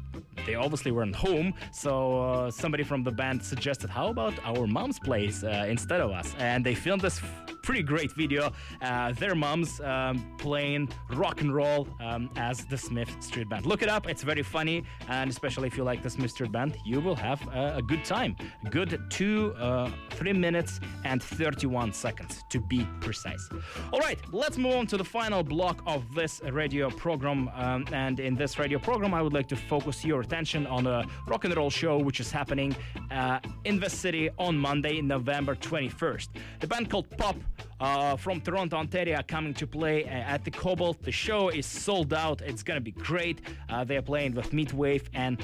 they 0.47 0.55
obviously 0.55 0.93
weren't 0.93 1.17
home. 1.17 1.55
So 1.73 2.23
uh, 2.23 2.51
somebody 2.51 2.85
from 2.85 3.03
the 3.03 3.13
band 3.13 3.43
suggested, 3.43 3.91
"How 3.91 4.09
about 4.09 4.35
our 4.45 4.67
mom's 4.67 4.99
place 4.99 5.43
uh, 5.43 5.67
instead 5.69 6.01
of 6.01 6.11
us?" 6.11 6.35
And 6.39 6.65
they 6.65 6.75
filmed 6.75 7.03
this 7.03 7.21
pretty 7.63 7.83
great 7.83 8.13
video. 8.13 8.53
Uh, 8.83 9.13
their 9.13 9.35
moms 9.35 9.81
um, 9.81 10.35
playing 10.39 10.89
rock 11.11 11.41
and 11.41 11.55
roll 11.55 11.87
um, 12.01 12.31
as 12.37 12.65
the 12.65 12.77
Smith 12.77 13.11
Street 13.21 13.49
Band. 13.49 13.67
Look 13.67 13.83
it 13.83 13.89
up; 13.89 14.09
it's 14.09 14.23
very 14.23 14.43
funny, 14.43 14.85
and 15.09 15.31
especially 15.31 15.67
if 15.69 15.77
you 15.77 15.85
like 15.85 16.03
the 16.03 16.11
Smith 16.11 16.31
Street 16.31 16.53
Band, 16.53 16.77
you 16.85 17.01
will 17.01 17.15
have 17.17 17.41
a, 17.55 17.81
good 17.81 18.05
time. 18.05 18.37
Good 18.71 19.01
two, 19.11 19.55
uh, 19.55 19.91
three 20.11 20.33
minutes 20.33 20.81
and 21.05 21.23
31 21.23 21.93
seconds 21.93 22.45
to 22.51 22.61
be 22.61 22.87
precise. 23.01 23.49
All 23.93 24.01
right, 24.01 24.19
let's 24.33 24.59
move 24.59 24.75
on 24.75 24.87
to 24.89 24.97
the 24.97 25.05
final 25.05 25.43
block 25.43 25.83
of 25.87 26.15
this 26.15 26.41
radio 26.53 26.91
program. 26.91 27.51
Um, 27.55 27.85
and 27.93 28.21
in 28.21 28.35
this 28.35 28.59
radio 28.59 28.79
program, 28.79 29.15
I 29.15 29.23
would 29.23 29.33
like 29.33 29.49
to 29.49 29.57
focus 29.57 30.05
your 30.05 30.23
attention 30.31 30.65
on 30.69 30.87
a 30.87 31.05
rock 31.27 31.45
and 31.45 31.57
roll 31.57 31.71
show 31.71 31.99
which 31.99 32.21
is 32.21 32.31
happening 32.31 32.75
uh, 33.11 33.41
in 33.65 33.81
the 33.81 33.91
city 33.91 34.31
on 34.39 34.57
Monday, 34.57 35.03
November 35.03 35.57
21st. 35.57 36.29
The 36.61 36.69
band 36.69 36.89
called 36.89 37.11
PUP 37.19 37.37
uh, 37.81 38.15
from 38.17 38.41
Toronto, 38.41 38.77
Ontario, 38.77 39.17
are 39.17 39.25
coming 39.25 39.55
to 39.55 39.67
play 39.67 40.05
uh, 40.05 40.35
at 40.35 40.45
the 40.45 40.53
Cobalt. 40.53 41.03
The 41.03 41.11
show 41.11 41.49
is 41.49 41.67
sold 41.67 42.15
out. 42.15 42.43
It's 42.43 42.63
gonna 42.63 42.81
be 42.81 42.93
great. 42.93 43.41
Uh, 43.69 43.83
they're 43.83 44.03
playing 44.03 44.35
with 44.37 44.53
Meat 44.53 44.73
Wave 44.73 45.11
and 45.15 45.43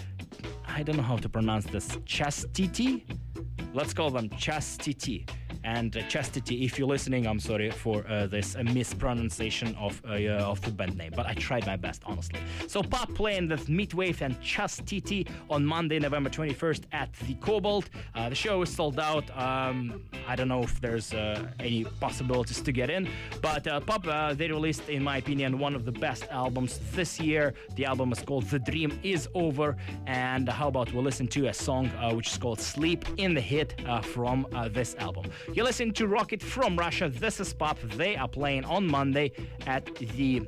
I 0.69 0.85
don't 0.85 0.97
know 0.99 1.03
how 1.03 1.17
to 1.17 1.29
pronounce 1.29 1.67
this. 1.67 1.99
Chastity? 2.07 3.05
Let's 3.75 3.93
call 3.93 4.11
them 4.11 4.31
Chastity. 4.31 5.27
And 5.67 5.97
uh, 5.97 6.03
Chastity, 6.03 6.65
if 6.65 6.79
you're 6.79 6.87
listening, 6.87 7.27
I'm 7.27 7.41
sorry 7.41 7.73
for 7.73 8.07
uh, 8.07 8.29
this 8.29 8.57
mispronunciation 8.57 9.75
of 9.75 10.01
uh, 10.09 10.13
of 10.53 10.61
the 10.63 10.71
band 10.71 10.97
name, 10.97 11.13
but 11.17 11.27
I 11.27 11.35
tried 11.35 11.67
my 11.67 11.75
best, 11.75 12.03
honestly. 12.07 12.39
So 12.69 12.83
PUP 12.83 13.15
playing 13.17 13.49
with 13.49 13.69
Meat 13.69 13.93
Wave 13.93 14.23
and 14.23 14.41
Chastity 14.41 15.27
on 15.51 15.67
Monday, 15.67 15.99
November 15.99 16.31
21st 16.31 16.83
at 16.93 17.13
the 17.27 17.35
Cobalt. 17.35 17.91
Uh, 18.15 18.29
the 18.29 18.35
show 18.37 18.63
is 18.63 18.73
sold 18.73 19.01
out. 19.01 19.29
Um, 19.37 20.05
I 20.29 20.37
don't 20.37 20.47
know 20.47 20.63
if 20.63 20.81
there's 20.81 21.13
uh, 21.13 21.49
any 21.59 21.83
possibilities 21.99 22.61
to 22.61 22.71
get 22.71 22.89
in, 22.89 23.09
but 23.43 23.65
PUP 23.87 24.39
they 24.39 24.49
released, 24.49 24.89
in 24.89 25.03
my 25.03 25.17
opinion, 25.17 25.59
one 25.59 25.75
of 25.75 25.85
the 25.85 25.93
best 25.93 26.29
albums 26.31 26.79
this 26.93 27.19
year. 27.19 27.55
The 27.75 27.87
album 27.87 28.13
is 28.13 28.21
called 28.23 28.45
The 28.45 28.61
Dream 28.61 29.01
Is 29.03 29.29
Over, 29.35 29.77
and 30.07 30.49
how 30.49 30.69
about 30.69 30.93
we 30.93 31.01
listen 31.01 31.27
to 31.29 31.49
a 31.49 31.55
song 31.55 31.89
which 32.15 32.29
is 32.29 32.39
called 32.39 32.61
Sleep 32.61 33.05
in 33.17 33.35
the 33.35 33.41
Hit 33.41 33.81
from 34.05 34.47
this 34.71 34.95
album. 35.01 35.25
You 35.57 35.65
listen 35.65 35.91
to 35.93 36.07
Rocket 36.07 36.43
from 36.43 36.77
Russia. 36.77 37.09
This 37.09 37.41
is 37.41 37.55
PUP. 37.55 37.81
They 37.93 38.15
are 38.15 38.29
playing 38.29 38.67
on 38.67 38.87
Monday 38.87 39.33
at 39.67 39.87
the 39.95 40.43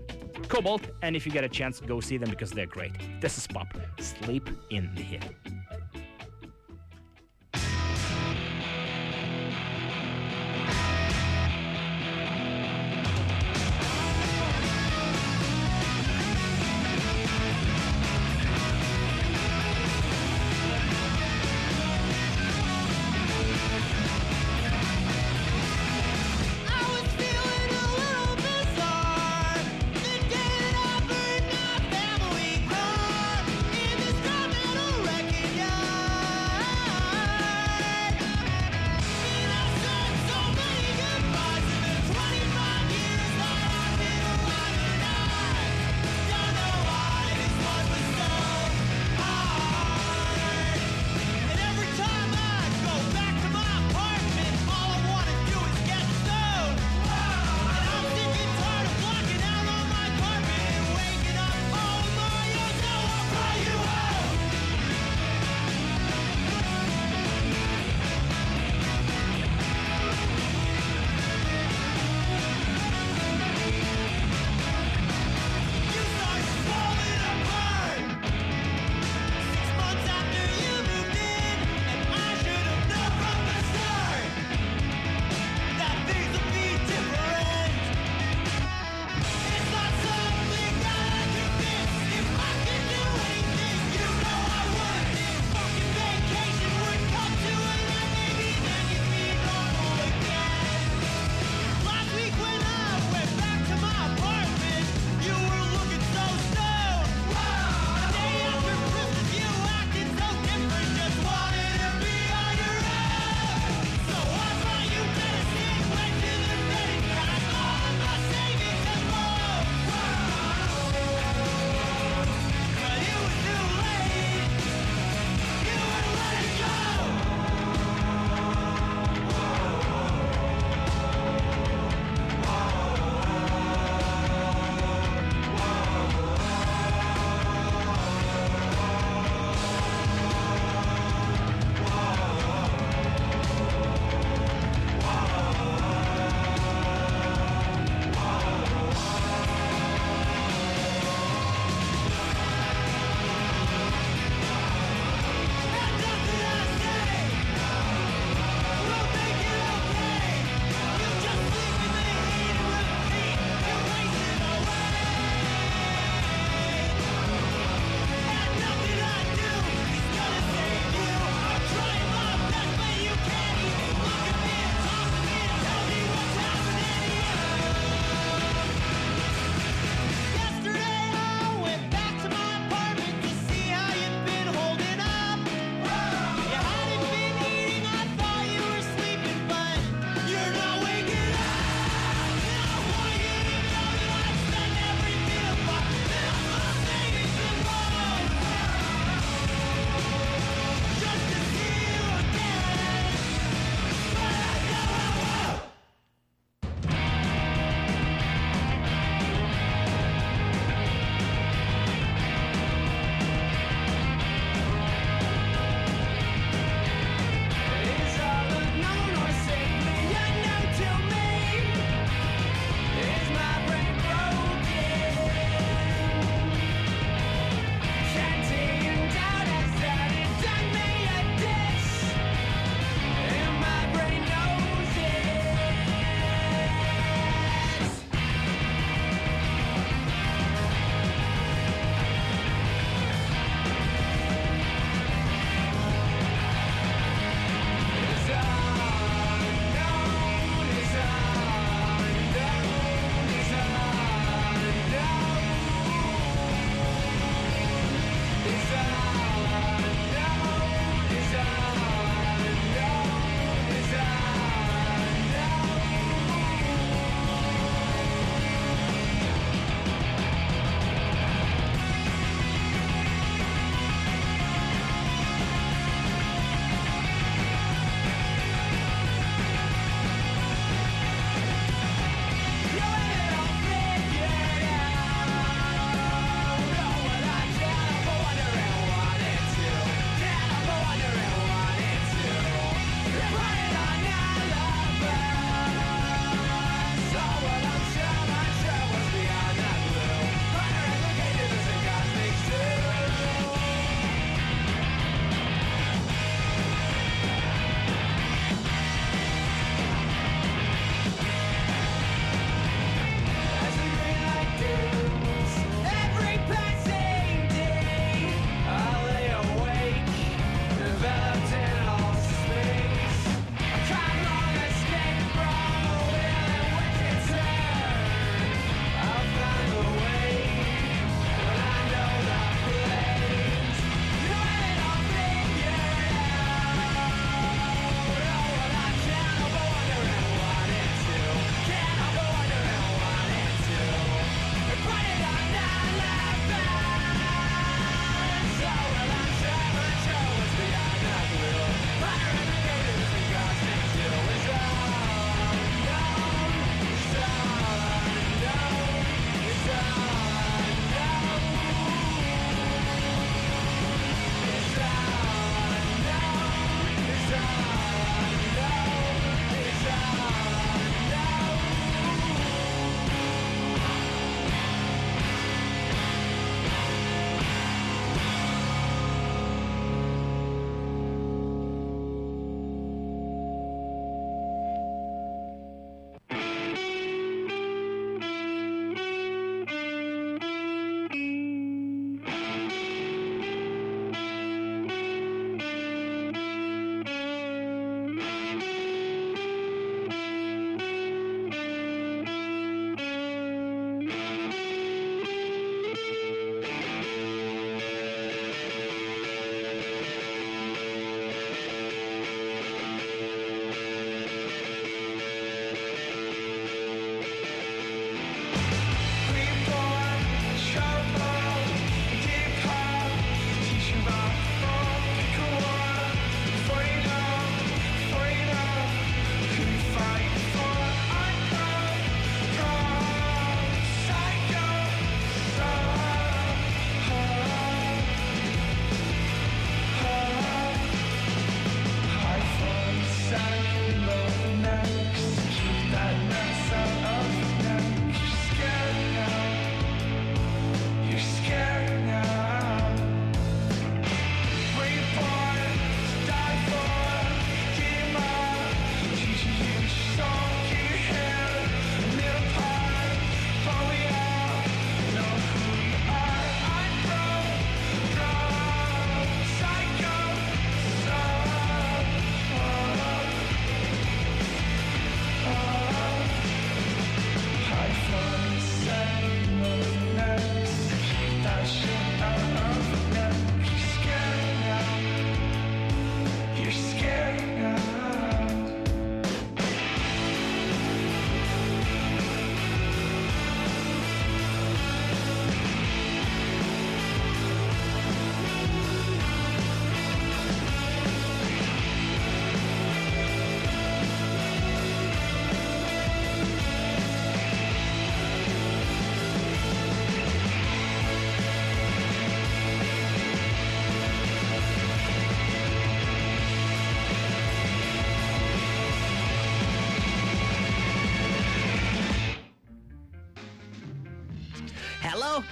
Cobalt, 0.49 0.83
and 1.01 1.17
if 1.17 1.25
you 1.25 1.33
get 1.33 1.45
a 1.45 1.49
chance, 1.49 1.81
go 1.81 1.99
see 1.99 2.19
them 2.19 2.29
because 2.29 2.51
they're 2.51 2.67
great. 2.67 2.93
This 3.19 3.39
is 3.39 3.47
PUP. 3.47 3.69
Sleep 4.01 4.51
in 4.69 4.91
the 4.95 5.47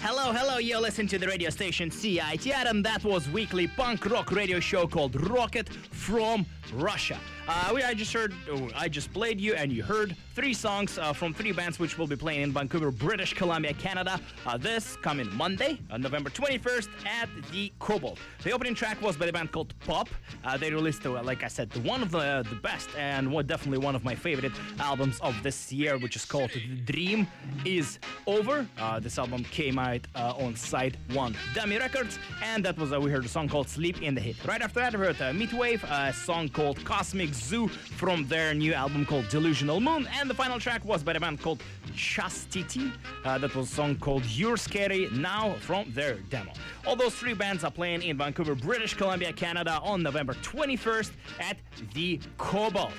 Hello, 0.00 0.32
hello. 0.32 0.58
You're 0.58 0.80
listening 0.80 1.06
to 1.08 1.18
the 1.18 1.26
radio 1.26 1.48
station 1.50 1.90
CITR, 1.90 2.68
and 2.68 2.84
that 2.84 3.04
was 3.04 3.28
weekly 3.30 3.68
punk 3.68 4.04
rock 4.06 4.32
radio 4.32 4.58
show 4.58 4.86
called 4.86 5.14
Rocket 5.30 5.68
from 6.06 6.46
Russia. 6.72 7.18
Uh, 7.48 7.70
we, 7.74 7.82
I 7.82 7.94
just 7.94 8.12
heard, 8.12 8.34
oh, 8.50 8.68
I 8.74 8.88
just 8.88 9.12
played 9.12 9.40
you, 9.40 9.54
and 9.54 9.72
you 9.72 9.82
heard 9.82 10.16
three 10.34 10.52
songs 10.52 10.98
uh, 10.98 11.12
from 11.12 11.32
three 11.32 11.52
bands 11.52 11.78
which 11.78 11.96
will 11.96 12.08
be 12.08 12.16
playing 12.16 12.42
in 12.42 12.52
Vancouver, 12.52 12.90
British 12.90 13.34
Columbia, 13.34 13.72
Canada. 13.72 14.20
Uh, 14.44 14.56
this 14.56 14.96
coming 14.96 15.32
Monday, 15.34 15.78
uh, 15.90 15.96
November 15.96 16.28
21st, 16.28 16.88
at 17.06 17.28
the 17.52 17.72
Cobalt. 17.78 18.18
The 18.42 18.50
opening 18.50 18.74
track 18.74 19.00
was 19.00 19.16
by 19.16 19.26
the 19.26 19.32
band 19.32 19.52
called 19.52 19.78
PUP. 19.80 20.08
Uh, 20.44 20.56
they 20.56 20.72
released, 20.72 21.06
uh, 21.06 21.22
like 21.22 21.44
I 21.44 21.48
said, 21.48 21.74
one 21.84 22.02
of 22.02 22.10
the 22.10 22.44
the 22.50 22.56
best 22.56 22.88
and 22.98 23.30
definitely 23.46 23.78
one 23.78 23.94
of 23.94 24.04
my 24.04 24.14
favorite 24.14 24.52
albums 24.80 25.20
of 25.20 25.40
this 25.42 25.72
year, 25.72 25.98
which 25.98 26.16
is 26.16 26.24
called 26.24 26.50
"The 26.50 26.92
Dream 26.92 27.28
Is 27.64 27.98
Over." 28.26 28.66
This 29.00 29.18
album 29.18 29.44
came 29.44 29.78
out 29.78 30.00
on 30.14 30.56
Side 30.56 30.96
One 31.12 31.36
Dummy 31.54 31.78
Records, 31.78 32.18
and 32.42 32.64
that 32.64 32.76
was 32.76 32.90
we 32.90 33.10
heard 33.10 33.24
a 33.24 33.28
song 33.28 33.48
called 33.48 33.68
"Sleep 33.68 34.02
in 34.02 34.14
the 34.14 34.20
Heat." 34.20 34.36
Right 34.44 34.60
after 34.62 34.80
that, 34.80 34.92
we 34.92 35.06
heard 35.06 35.34
Meat 35.36 35.52
Wave, 35.52 35.84
a 35.96 36.12
song 36.12 36.48
called 36.48 36.84
"Cosmic 36.84 37.32
Zoo" 37.32 37.68
from 37.68 38.26
their 38.28 38.52
new 38.52 38.74
album 38.74 39.06
called 39.06 39.28
"Delusional 39.28 39.80
Moon," 39.80 40.06
and 40.18 40.28
the 40.28 40.34
final 40.34 40.60
track 40.60 40.84
was 40.84 41.02
by 41.02 41.14
the 41.14 41.20
band 41.20 41.40
called 41.40 41.62
Chastity. 41.94 42.92
Uh, 43.24 43.38
that 43.38 43.54
was 43.54 43.72
a 43.72 43.74
song 43.74 43.96
called 43.96 44.24
"You're 44.26 44.58
Scary" 44.58 45.08
now 45.12 45.54
from 45.60 45.90
their 45.92 46.16
demo. 46.30 46.52
All 46.86 46.96
those 46.96 47.14
three 47.14 47.34
bands 47.34 47.64
are 47.64 47.70
playing 47.70 48.02
in 48.02 48.18
Vancouver, 48.18 48.54
British 48.54 48.94
Columbia, 48.94 49.32
Canada 49.32 49.80
on 49.82 50.02
November 50.02 50.34
21st 50.34 51.12
at 51.40 51.56
the 51.94 52.20
Cobalt. 52.36 52.92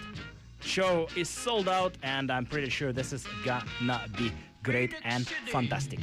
Show 0.62 1.08
is 1.16 1.30
sold 1.30 1.70
out, 1.70 1.94
and 2.02 2.32
I'm 2.32 2.46
pretty 2.46 2.70
sure 2.70 2.92
this 2.92 3.14
is 3.14 3.26
gonna 3.46 4.06
be 4.18 4.32
great 4.72 4.92
and 5.04 5.24
fantastic. 5.56 6.00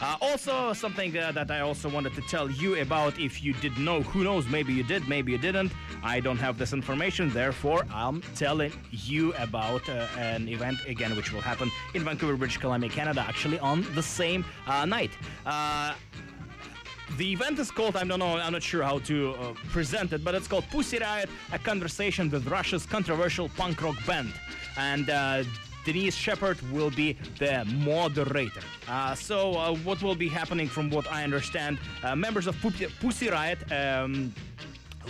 Uh, 0.00 0.16
also, 0.28 0.72
something 0.84 1.10
uh, 1.16 1.32
that 1.38 1.50
I 1.50 1.60
also 1.68 1.88
wanted 1.96 2.12
to 2.14 2.22
tell 2.34 2.46
you 2.62 2.70
about 2.80 3.12
if 3.18 3.34
you 3.44 3.52
did 3.64 3.74
know, 3.78 4.02
who 4.10 4.20
knows, 4.28 4.44
maybe 4.56 4.72
you 4.78 4.84
did, 4.94 5.02
maybe 5.08 5.32
you 5.32 5.40
didn't. 5.48 5.72
I 6.14 6.16
don't 6.26 6.40
have 6.46 6.54
this 6.62 6.72
information, 6.72 7.24
therefore, 7.30 7.80
I'm 8.02 8.18
telling 8.34 8.72
you 8.90 9.24
about 9.46 9.88
uh, 9.88 10.06
an 10.30 10.48
event 10.48 10.78
again, 10.86 11.16
which 11.16 11.32
will 11.32 11.40
happen 11.52 11.70
in 11.94 12.04
Vancouver, 12.04 12.36
British 12.36 12.58
Columbia, 12.58 12.90
Canada, 12.90 13.24
actually 13.32 13.58
on 13.60 13.78
the 13.94 14.02
same 14.02 14.44
uh, 14.66 14.84
night. 14.84 15.12
Uh, 15.46 15.94
the 17.16 17.32
event 17.32 17.58
is 17.58 17.70
called, 17.70 17.96
I 17.96 18.04
don't 18.04 18.18
know, 18.18 18.36
I'm 18.36 18.52
not 18.52 18.62
sure 18.62 18.82
how 18.82 18.98
to 19.10 19.16
uh, 19.34 19.54
present 19.70 20.12
it, 20.12 20.22
but 20.22 20.34
it's 20.34 20.46
called 20.46 20.64
Pussy 20.70 20.98
Riot, 20.98 21.30
a 21.52 21.58
conversation 21.58 22.30
with 22.30 22.46
Russia's 22.46 22.84
controversial 22.84 23.48
punk 23.60 23.82
rock 23.82 23.96
band. 24.06 24.32
And 24.76 25.08
uh, 25.08 25.44
Denise 25.88 26.14
Shepard 26.14 26.60
will 26.70 26.90
be 26.90 27.16
the 27.38 27.64
moderator. 27.64 28.60
Uh, 28.86 29.14
so, 29.14 29.54
uh, 29.54 29.74
what 29.76 30.02
will 30.02 30.14
be 30.14 30.28
happening 30.28 30.68
from 30.68 30.90
what 30.90 31.10
I 31.10 31.24
understand, 31.24 31.78
uh, 32.02 32.14
members 32.14 32.46
of 32.46 32.54
Pussy 32.60 33.30
Riot, 33.30 33.60
um, 33.72 34.34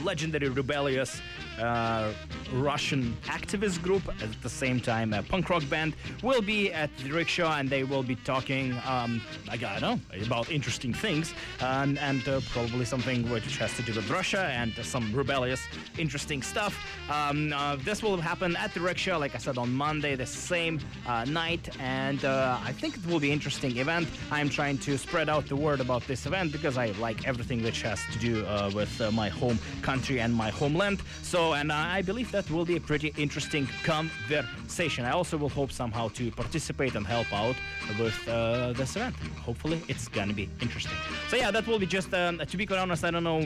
legendary 0.05 0.49
rebellious 0.49 1.21
uh, 1.61 2.13
Russian 2.53 3.17
activist 3.25 3.83
group, 3.83 4.03
at 4.23 4.43
the 4.43 4.49
same 4.49 4.81
time 4.81 5.13
a 5.13 5.23
punk 5.23 5.51
rock 5.51 5.69
band, 5.69 5.95
will 6.23 6.43
be 6.43 6.73
at 6.73 6.91
the 6.99 7.11
rickshaw 7.11 7.59
and 7.59 7.69
they 7.69 7.85
will 7.85 8.03
be 8.03 8.17
talking, 8.17 8.73
um, 8.87 9.21
I 9.49 9.57
don't 9.57 9.81
know, 9.81 10.01
about 10.25 10.51
interesting 10.51 10.95
things 10.95 11.35
and, 11.61 11.99
and 11.99 12.27
uh, 12.29 12.41
probably 12.51 12.85
something 12.85 13.29
which 13.31 13.59
has 13.59 13.75
to 13.77 13.83
do 13.83 13.95
with 13.95 14.09
Russia 14.11 14.45
and 14.53 14.73
some 14.83 15.13
rebellious, 15.13 15.67
interesting 15.99 16.43
stuff. 16.43 16.79
Um, 17.11 17.53
uh, 17.53 17.77
this 17.77 18.03
will 18.03 18.17
happen 18.17 18.57
at 18.57 18.73
the 18.75 18.81
rickshaw, 18.81 19.17
like 19.17 19.35
I 19.35 19.39
said, 19.39 19.59
on 19.59 19.73
Monday, 19.73 20.15
the 20.15 20.27
same 20.27 20.81
uh, 21.07 21.25
night, 21.25 21.69
and 21.81 22.25
uh, 22.25 22.59
I 22.63 22.73
think 22.73 22.97
it 22.97 23.07
will 23.07 23.21
be 23.21 23.33
interesting 23.33 23.77
event. 23.79 24.09
I'm 24.31 24.49
trying 24.49 24.79
to 24.79 24.97
spread 24.97 25.29
out 25.29 25.47
the 25.47 25.57
word 25.57 25.81
about 25.81 26.07
this 26.07 26.27
event 26.27 26.53
because 26.53 26.79
I 26.79 26.87
like 27.01 27.27
everything 27.27 27.63
which 27.63 27.83
has 27.83 28.01
to 28.13 28.19
do 28.19 28.47
uh, 28.47 28.71
with 28.75 29.13
my 29.13 29.29
home 29.29 29.59
country 29.93 30.21
and 30.25 30.33
my 30.45 30.51
homeland. 30.61 30.99
So, 31.33 31.41
and 31.61 31.69
I 31.73 32.03
believe 32.11 32.31
that 32.37 32.47
will 32.55 32.69
be 32.73 32.77
a 32.83 32.85
pretty 32.91 33.11
interesting 33.17 33.65
conversation. 33.93 35.01
I 35.11 35.13
also 35.19 35.35
will 35.43 35.55
hope 35.61 35.71
somehow 35.83 36.05
to 36.19 36.25
participate 36.43 36.95
and 36.99 37.05
help 37.17 37.29
out 37.43 37.57
with 38.03 38.17
uh, 38.29 38.33
this 38.81 38.91
event. 38.97 39.15
Hopefully, 39.49 39.79
it's 39.93 40.07
gonna 40.17 40.37
be 40.43 40.47
interesting. 40.65 40.99
So 41.31 41.35
yeah, 41.43 41.51
that 41.57 41.65
will 41.69 41.81
be 41.85 41.91
just. 41.99 42.11
Um, 42.13 42.35
to 42.53 42.57
be 42.61 42.65
quite 42.71 42.81
honest, 42.85 43.03
I 43.09 43.11
don't 43.15 43.27
know. 43.31 43.41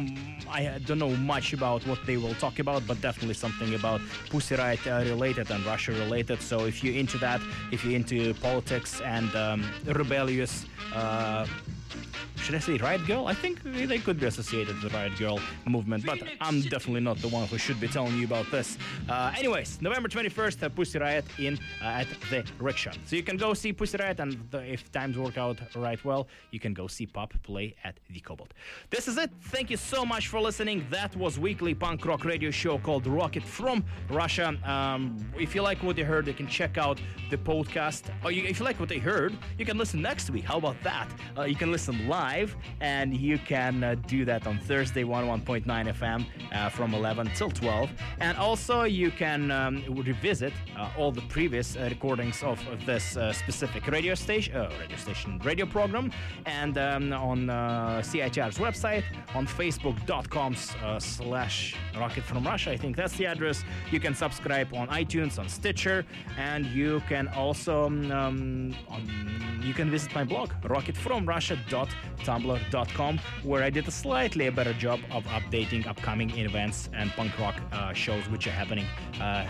I 0.59 0.61
don't 0.89 1.03
know 1.05 1.15
much 1.35 1.49
about 1.59 1.81
what 1.91 2.01
they 2.09 2.17
will 2.23 2.37
talk 2.45 2.57
about, 2.65 2.81
but 2.89 2.97
definitely 3.09 3.39
something 3.45 3.71
about 3.81 4.01
Pussy 4.31 4.55
Riot 4.63 4.85
uh, 4.87 5.03
related 5.15 5.47
and 5.55 5.61
Russia 5.73 5.93
related. 6.05 6.39
So 6.51 6.57
if 6.71 6.77
you're 6.83 6.99
into 7.03 7.19
that, 7.27 7.41
if 7.75 7.79
you're 7.85 7.99
into 8.03 8.19
politics 8.49 9.01
and 9.17 9.31
um, 9.47 9.61
rebellious. 10.03 10.55
Uh, 11.01 11.47
should 12.37 12.55
I 12.55 12.59
say 12.59 12.77
Riot 12.77 13.03
Grrrl? 13.03 13.27
I 13.29 13.35
think 13.35 13.63
they 13.63 13.99
could 13.99 14.19
be 14.19 14.27
associated 14.27 14.83
with 14.83 14.91
the 14.91 14.97
Riot 14.99 15.13
Grrrl 15.13 15.41
movement, 15.67 16.05
but 16.05 16.19
I'm 16.41 16.61
definitely 16.63 17.01
not 17.01 17.19
the 17.19 17.29
one 17.29 17.47
who 17.47 17.59
should 17.59 17.81
be 17.81 17.89
telling 17.89 18.17
you 18.19 18.25
about 18.25 18.51
this. 18.51 18.79
Uh, 19.09 19.33
anyways, 19.37 19.81
November 19.81 20.09
21st, 20.09 20.63
uh, 20.63 20.69
Pussy 20.69 20.99
Riot 20.99 21.25
in 21.39 21.59
uh, 21.81 22.03
at 22.03 22.09
the 22.31 22.45
Rickshaw. 22.59 22.93
So 23.07 23.17
you 23.17 23.23
can 23.23 23.37
go 23.37 23.55
see 23.55 23.73
Pussy 23.73 23.97
Riot, 23.99 24.21
and 24.21 24.39
the, 24.51 24.61
if 24.73 24.91
times 24.93 25.17
work 25.17 25.39
out 25.39 25.59
right 25.77 26.03
well, 26.05 26.27
you 26.51 26.61
can 26.61 26.75
go 26.75 26.87
see 26.87 27.07
PUP 27.07 27.33
play 27.43 27.75
at 27.85 27.99
the 28.11 28.21
Cobalt. 28.21 28.53
This 28.91 29.09
is 29.09 29.17
it. 29.19 29.31
Thank 29.43 29.71
you 29.71 29.77
so 29.77 30.05
much 30.05 30.29
for 30.29 30.41
listening. 30.41 30.87
That 30.91 31.15
was 31.17 31.39
weekly 31.39 31.75
punk 31.75 32.05
rock 32.05 32.25
radio 32.25 32.51
show 32.51 32.79
called 32.79 33.07
Rocket 33.07 33.45
from 33.45 33.85
Russia. 34.09 34.57
Um, 34.65 35.17
if 35.39 35.55
you 35.55 35.63
like 35.63 35.83
what 35.83 35.97
you 35.99 36.05
heard, 36.05 36.27
you 36.27 36.35
can 36.35 36.47
check 36.47 36.79
out 36.79 37.01
the 37.31 37.37
podcast. 37.37 38.05
Or 38.25 38.31
you, 38.33 38.45
if 38.45 38.59
you 38.59 38.65
like 38.65 38.79
what 38.81 38.89
they 38.89 38.99
heard, 38.99 39.37
you 39.59 39.65
can 39.65 39.79
listen 39.79 40.03
next 40.03 40.31
week. 40.31 40.45
How 40.45 40.59
about 40.59 40.77
that? 40.83 41.09
Uh, 41.37 41.43
you 41.43 41.57
can 41.57 41.71
listen 41.71 42.07
live, 42.13 42.57
and 42.81 43.17
you 43.17 43.39
can 43.39 43.75
uh, 43.83 43.95
do 44.07 44.25
that 44.31 44.47
on 44.47 44.59
Thursday, 44.59 45.03
11.9 45.03 45.65
FM 45.65 46.21
uh, 46.53 46.69
from 46.69 46.93
11 46.93 47.31
till 47.35 47.51
12. 47.51 47.91
And 48.21 48.37
also, 48.37 48.83
you 48.83 49.11
can 49.11 49.51
um, 49.51 49.83
revisit 49.89 50.53
uh, 50.77 50.99
all 50.99 51.11
the 51.11 51.27
previous 51.37 51.69
uh, 51.75 51.81
recordings 51.95 52.43
of, 52.43 52.59
of 52.69 52.85
this 52.85 53.17
uh, 53.17 53.33
specific 53.33 53.87
radio 53.87 54.15
station, 54.15 54.53
radio 54.79 54.99
station, 55.07 55.41
radio 55.43 55.67
program, 55.67 56.13
and 56.45 56.77
um, 56.77 57.13
on 57.13 57.41
CITR's 58.09 58.59
website, 58.59 59.05
on 59.35 59.47
Facebook.com 59.47 60.55
slash 60.99 61.77
Rocket 61.97 62.25
from 62.25 62.45
Russia. 62.45 62.71
I 62.73 62.77
think 62.77 62.97
that's 62.97 63.17
the 63.17 63.27
address. 63.27 63.65
You 63.91 64.01
can 64.01 64.15
subscribe 64.15 64.69
on 64.75 64.89
iTunes, 64.89 65.39
on 65.39 65.49
Stitcher, 65.49 66.05
and 66.39 66.67
you 66.67 67.01
can 67.09 67.29
also 67.29 67.87
um, 67.87 68.75
on, 68.89 69.03
you 69.63 69.75
can 69.75 69.91
visit 69.91 70.15
my 70.15 70.25
blog, 70.25 70.51
rocketfromrussia.tumblr.com, 72.23 73.19
where 73.43 73.63
I 73.63 73.71
did 73.71 73.89
a 73.89 73.91
slightly 73.91 74.49
better 74.51 74.73
job 74.75 75.01
of 75.11 75.25
updating 75.25 75.87
upcoming 75.87 76.31
events 76.31 76.89
and 76.95 77.11
punk 77.13 77.39
rock 77.39 77.61
uh, 77.73 77.93
shows 77.93 78.29
which 78.29 78.47
are 78.47 78.53
happening 78.53 78.87
uh, 79.21 79.47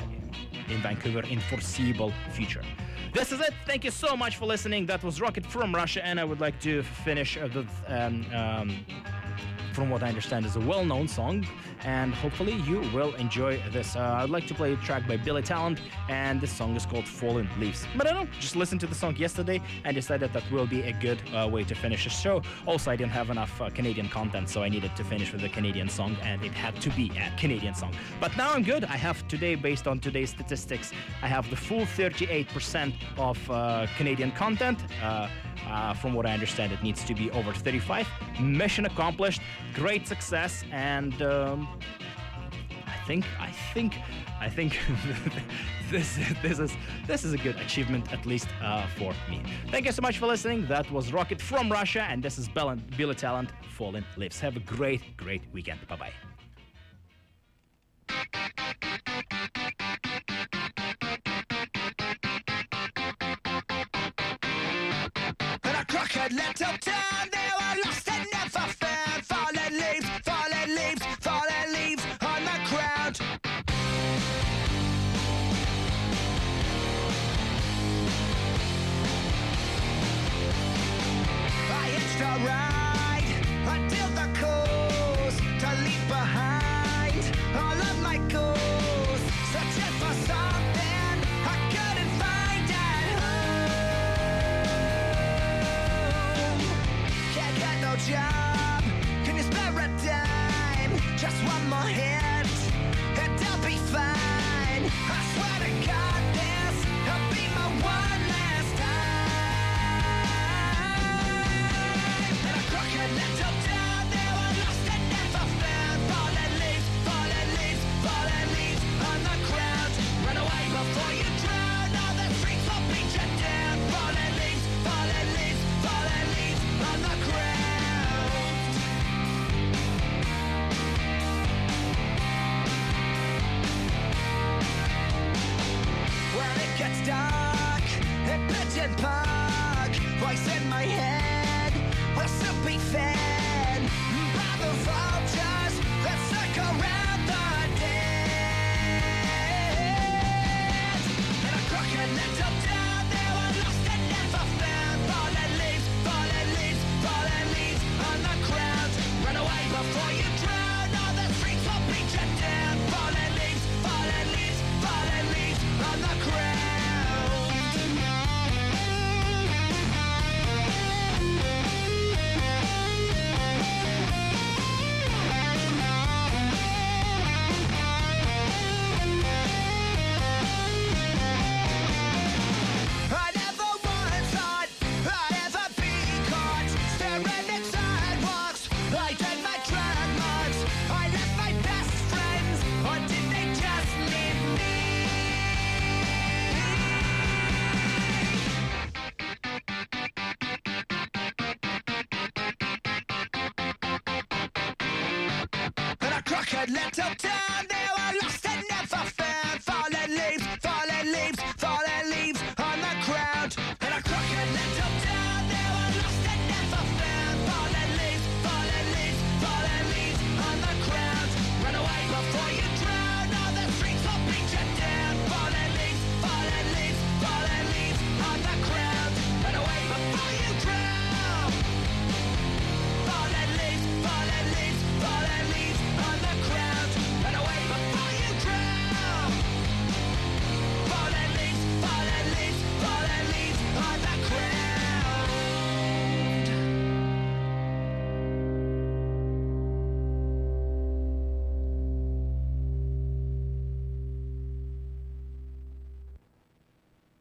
in 0.68 0.80
Vancouver 0.80 1.22
in 1.26 1.40
foreseeable 1.40 2.12
future. 2.30 2.62
This 3.12 3.30
is 3.30 3.40
it. 3.40 3.52
Thank 3.66 3.84
you 3.84 3.90
so 3.90 4.16
much 4.16 4.36
for 4.36 4.46
listening. 4.46 4.86
That 4.86 5.02
was 5.02 5.20
Rocket 5.20 5.44
from 5.44 5.74
Russia, 5.74 6.04
and 6.04 6.18
I 6.18 6.24
would 6.24 6.40
like 6.40 6.58
to 6.60 6.82
finish 6.82 7.36
with. 7.36 7.68
Um, 7.88 8.26
um, 8.34 8.86
from 9.72 9.90
what 9.90 10.02
I 10.02 10.08
understand, 10.08 10.46
is 10.46 10.56
a 10.56 10.60
well-known 10.60 11.08
song, 11.08 11.46
and 11.84 12.14
hopefully 12.14 12.54
you 12.68 12.80
will 12.92 13.14
enjoy 13.14 13.62
this. 13.70 13.96
Uh, 13.96 14.20
I'd 14.22 14.30
like 14.30 14.46
to 14.48 14.54
play 14.54 14.72
a 14.72 14.76
track 14.76 15.06
by 15.08 15.16
Billy 15.16 15.42
Talent, 15.42 15.80
and 16.08 16.40
this 16.40 16.52
song 16.52 16.76
is 16.76 16.86
called 16.86 17.06
"Fallen 17.06 17.48
Leaves." 17.58 17.86
But 17.96 18.06
I 18.06 18.10
don't 18.12 18.24
know, 18.24 18.30
just 18.40 18.56
listened 18.56 18.80
to 18.82 18.86
the 18.86 18.94
song 18.94 19.16
yesterday 19.16 19.60
and 19.84 19.94
decided 19.94 20.32
that 20.32 20.50
will 20.50 20.66
be 20.66 20.82
a 20.82 20.92
good 20.92 21.20
uh, 21.34 21.48
way 21.48 21.64
to 21.64 21.74
finish 21.74 22.04
the 22.04 22.10
show. 22.10 22.42
Also, 22.66 22.90
I 22.90 22.96
didn't 22.96 23.12
have 23.12 23.30
enough 23.30 23.60
uh, 23.60 23.70
Canadian 23.70 24.08
content, 24.08 24.48
so 24.48 24.62
I 24.62 24.68
needed 24.68 24.94
to 24.96 25.04
finish 25.04 25.32
with 25.32 25.44
a 25.44 25.48
Canadian 25.48 25.88
song, 25.88 26.16
and 26.22 26.42
it 26.44 26.52
had 26.52 26.80
to 26.82 26.90
be 26.90 27.10
a 27.16 27.32
Canadian 27.38 27.74
song. 27.74 27.92
But 28.20 28.36
now 28.36 28.52
I'm 28.52 28.62
good. 28.62 28.84
I 28.84 28.96
have 28.96 29.26
today, 29.28 29.54
based 29.54 29.86
on 29.86 30.00
today's 30.00 30.30
statistics, 30.30 30.92
I 31.22 31.26
have 31.26 31.48
the 31.50 31.56
full 31.56 31.82
38% 31.82 32.94
of 33.18 33.50
uh, 33.50 33.86
Canadian 33.96 34.32
content. 34.32 34.78
Uh, 35.68 35.94
from 35.94 36.14
what 36.14 36.26
I 36.26 36.32
understand, 36.32 36.72
it 36.72 36.82
needs 36.82 37.04
to 37.04 37.14
be 37.14 37.30
over 37.30 37.52
35. 37.52 38.06
Mission 38.40 38.86
accomplished, 38.86 39.40
great 39.74 40.06
success, 40.06 40.64
and 40.70 41.20
um, 41.22 41.68
I 42.86 43.06
think, 43.06 43.24
I 43.40 43.50
think, 43.72 43.96
I 44.40 44.48
think 44.48 44.78
this 45.90 46.18
this 46.42 46.58
is 46.58 46.76
this 47.06 47.24
is 47.24 47.32
a 47.32 47.38
good 47.38 47.56
achievement 47.56 48.12
at 48.12 48.26
least 48.26 48.48
uh, 48.62 48.86
for 48.98 49.14
me. 49.28 49.42
Thank 49.70 49.86
you 49.86 49.92
so 49.92 50.02
much 50.02 50.18
for 50.18 50.26
listening. 50.26 50.66
That 50.66 50.90
was 50.90 51.12
Rocket 51.12 51.40
from 51.40 51.70
Russia, 51.70 52.02
and 52.02 52.22
this 52.22 52.38
is 52.38 52.48
Bell 52.48 52.76
Billy 52.96 53.14
Talent. 53.14 53.50
Fallen 53.70 54.04
Lives. 54.16 54.38
Have 54.40 54.56
a 54.56 54.60
great, 54.60 55.16
great 55.16 55.42
weekend. 55.52 55.86
Bye 55.88 55.96
bye. 55.96 56.31
A 66.38 66.54
crooked 66.54 67.31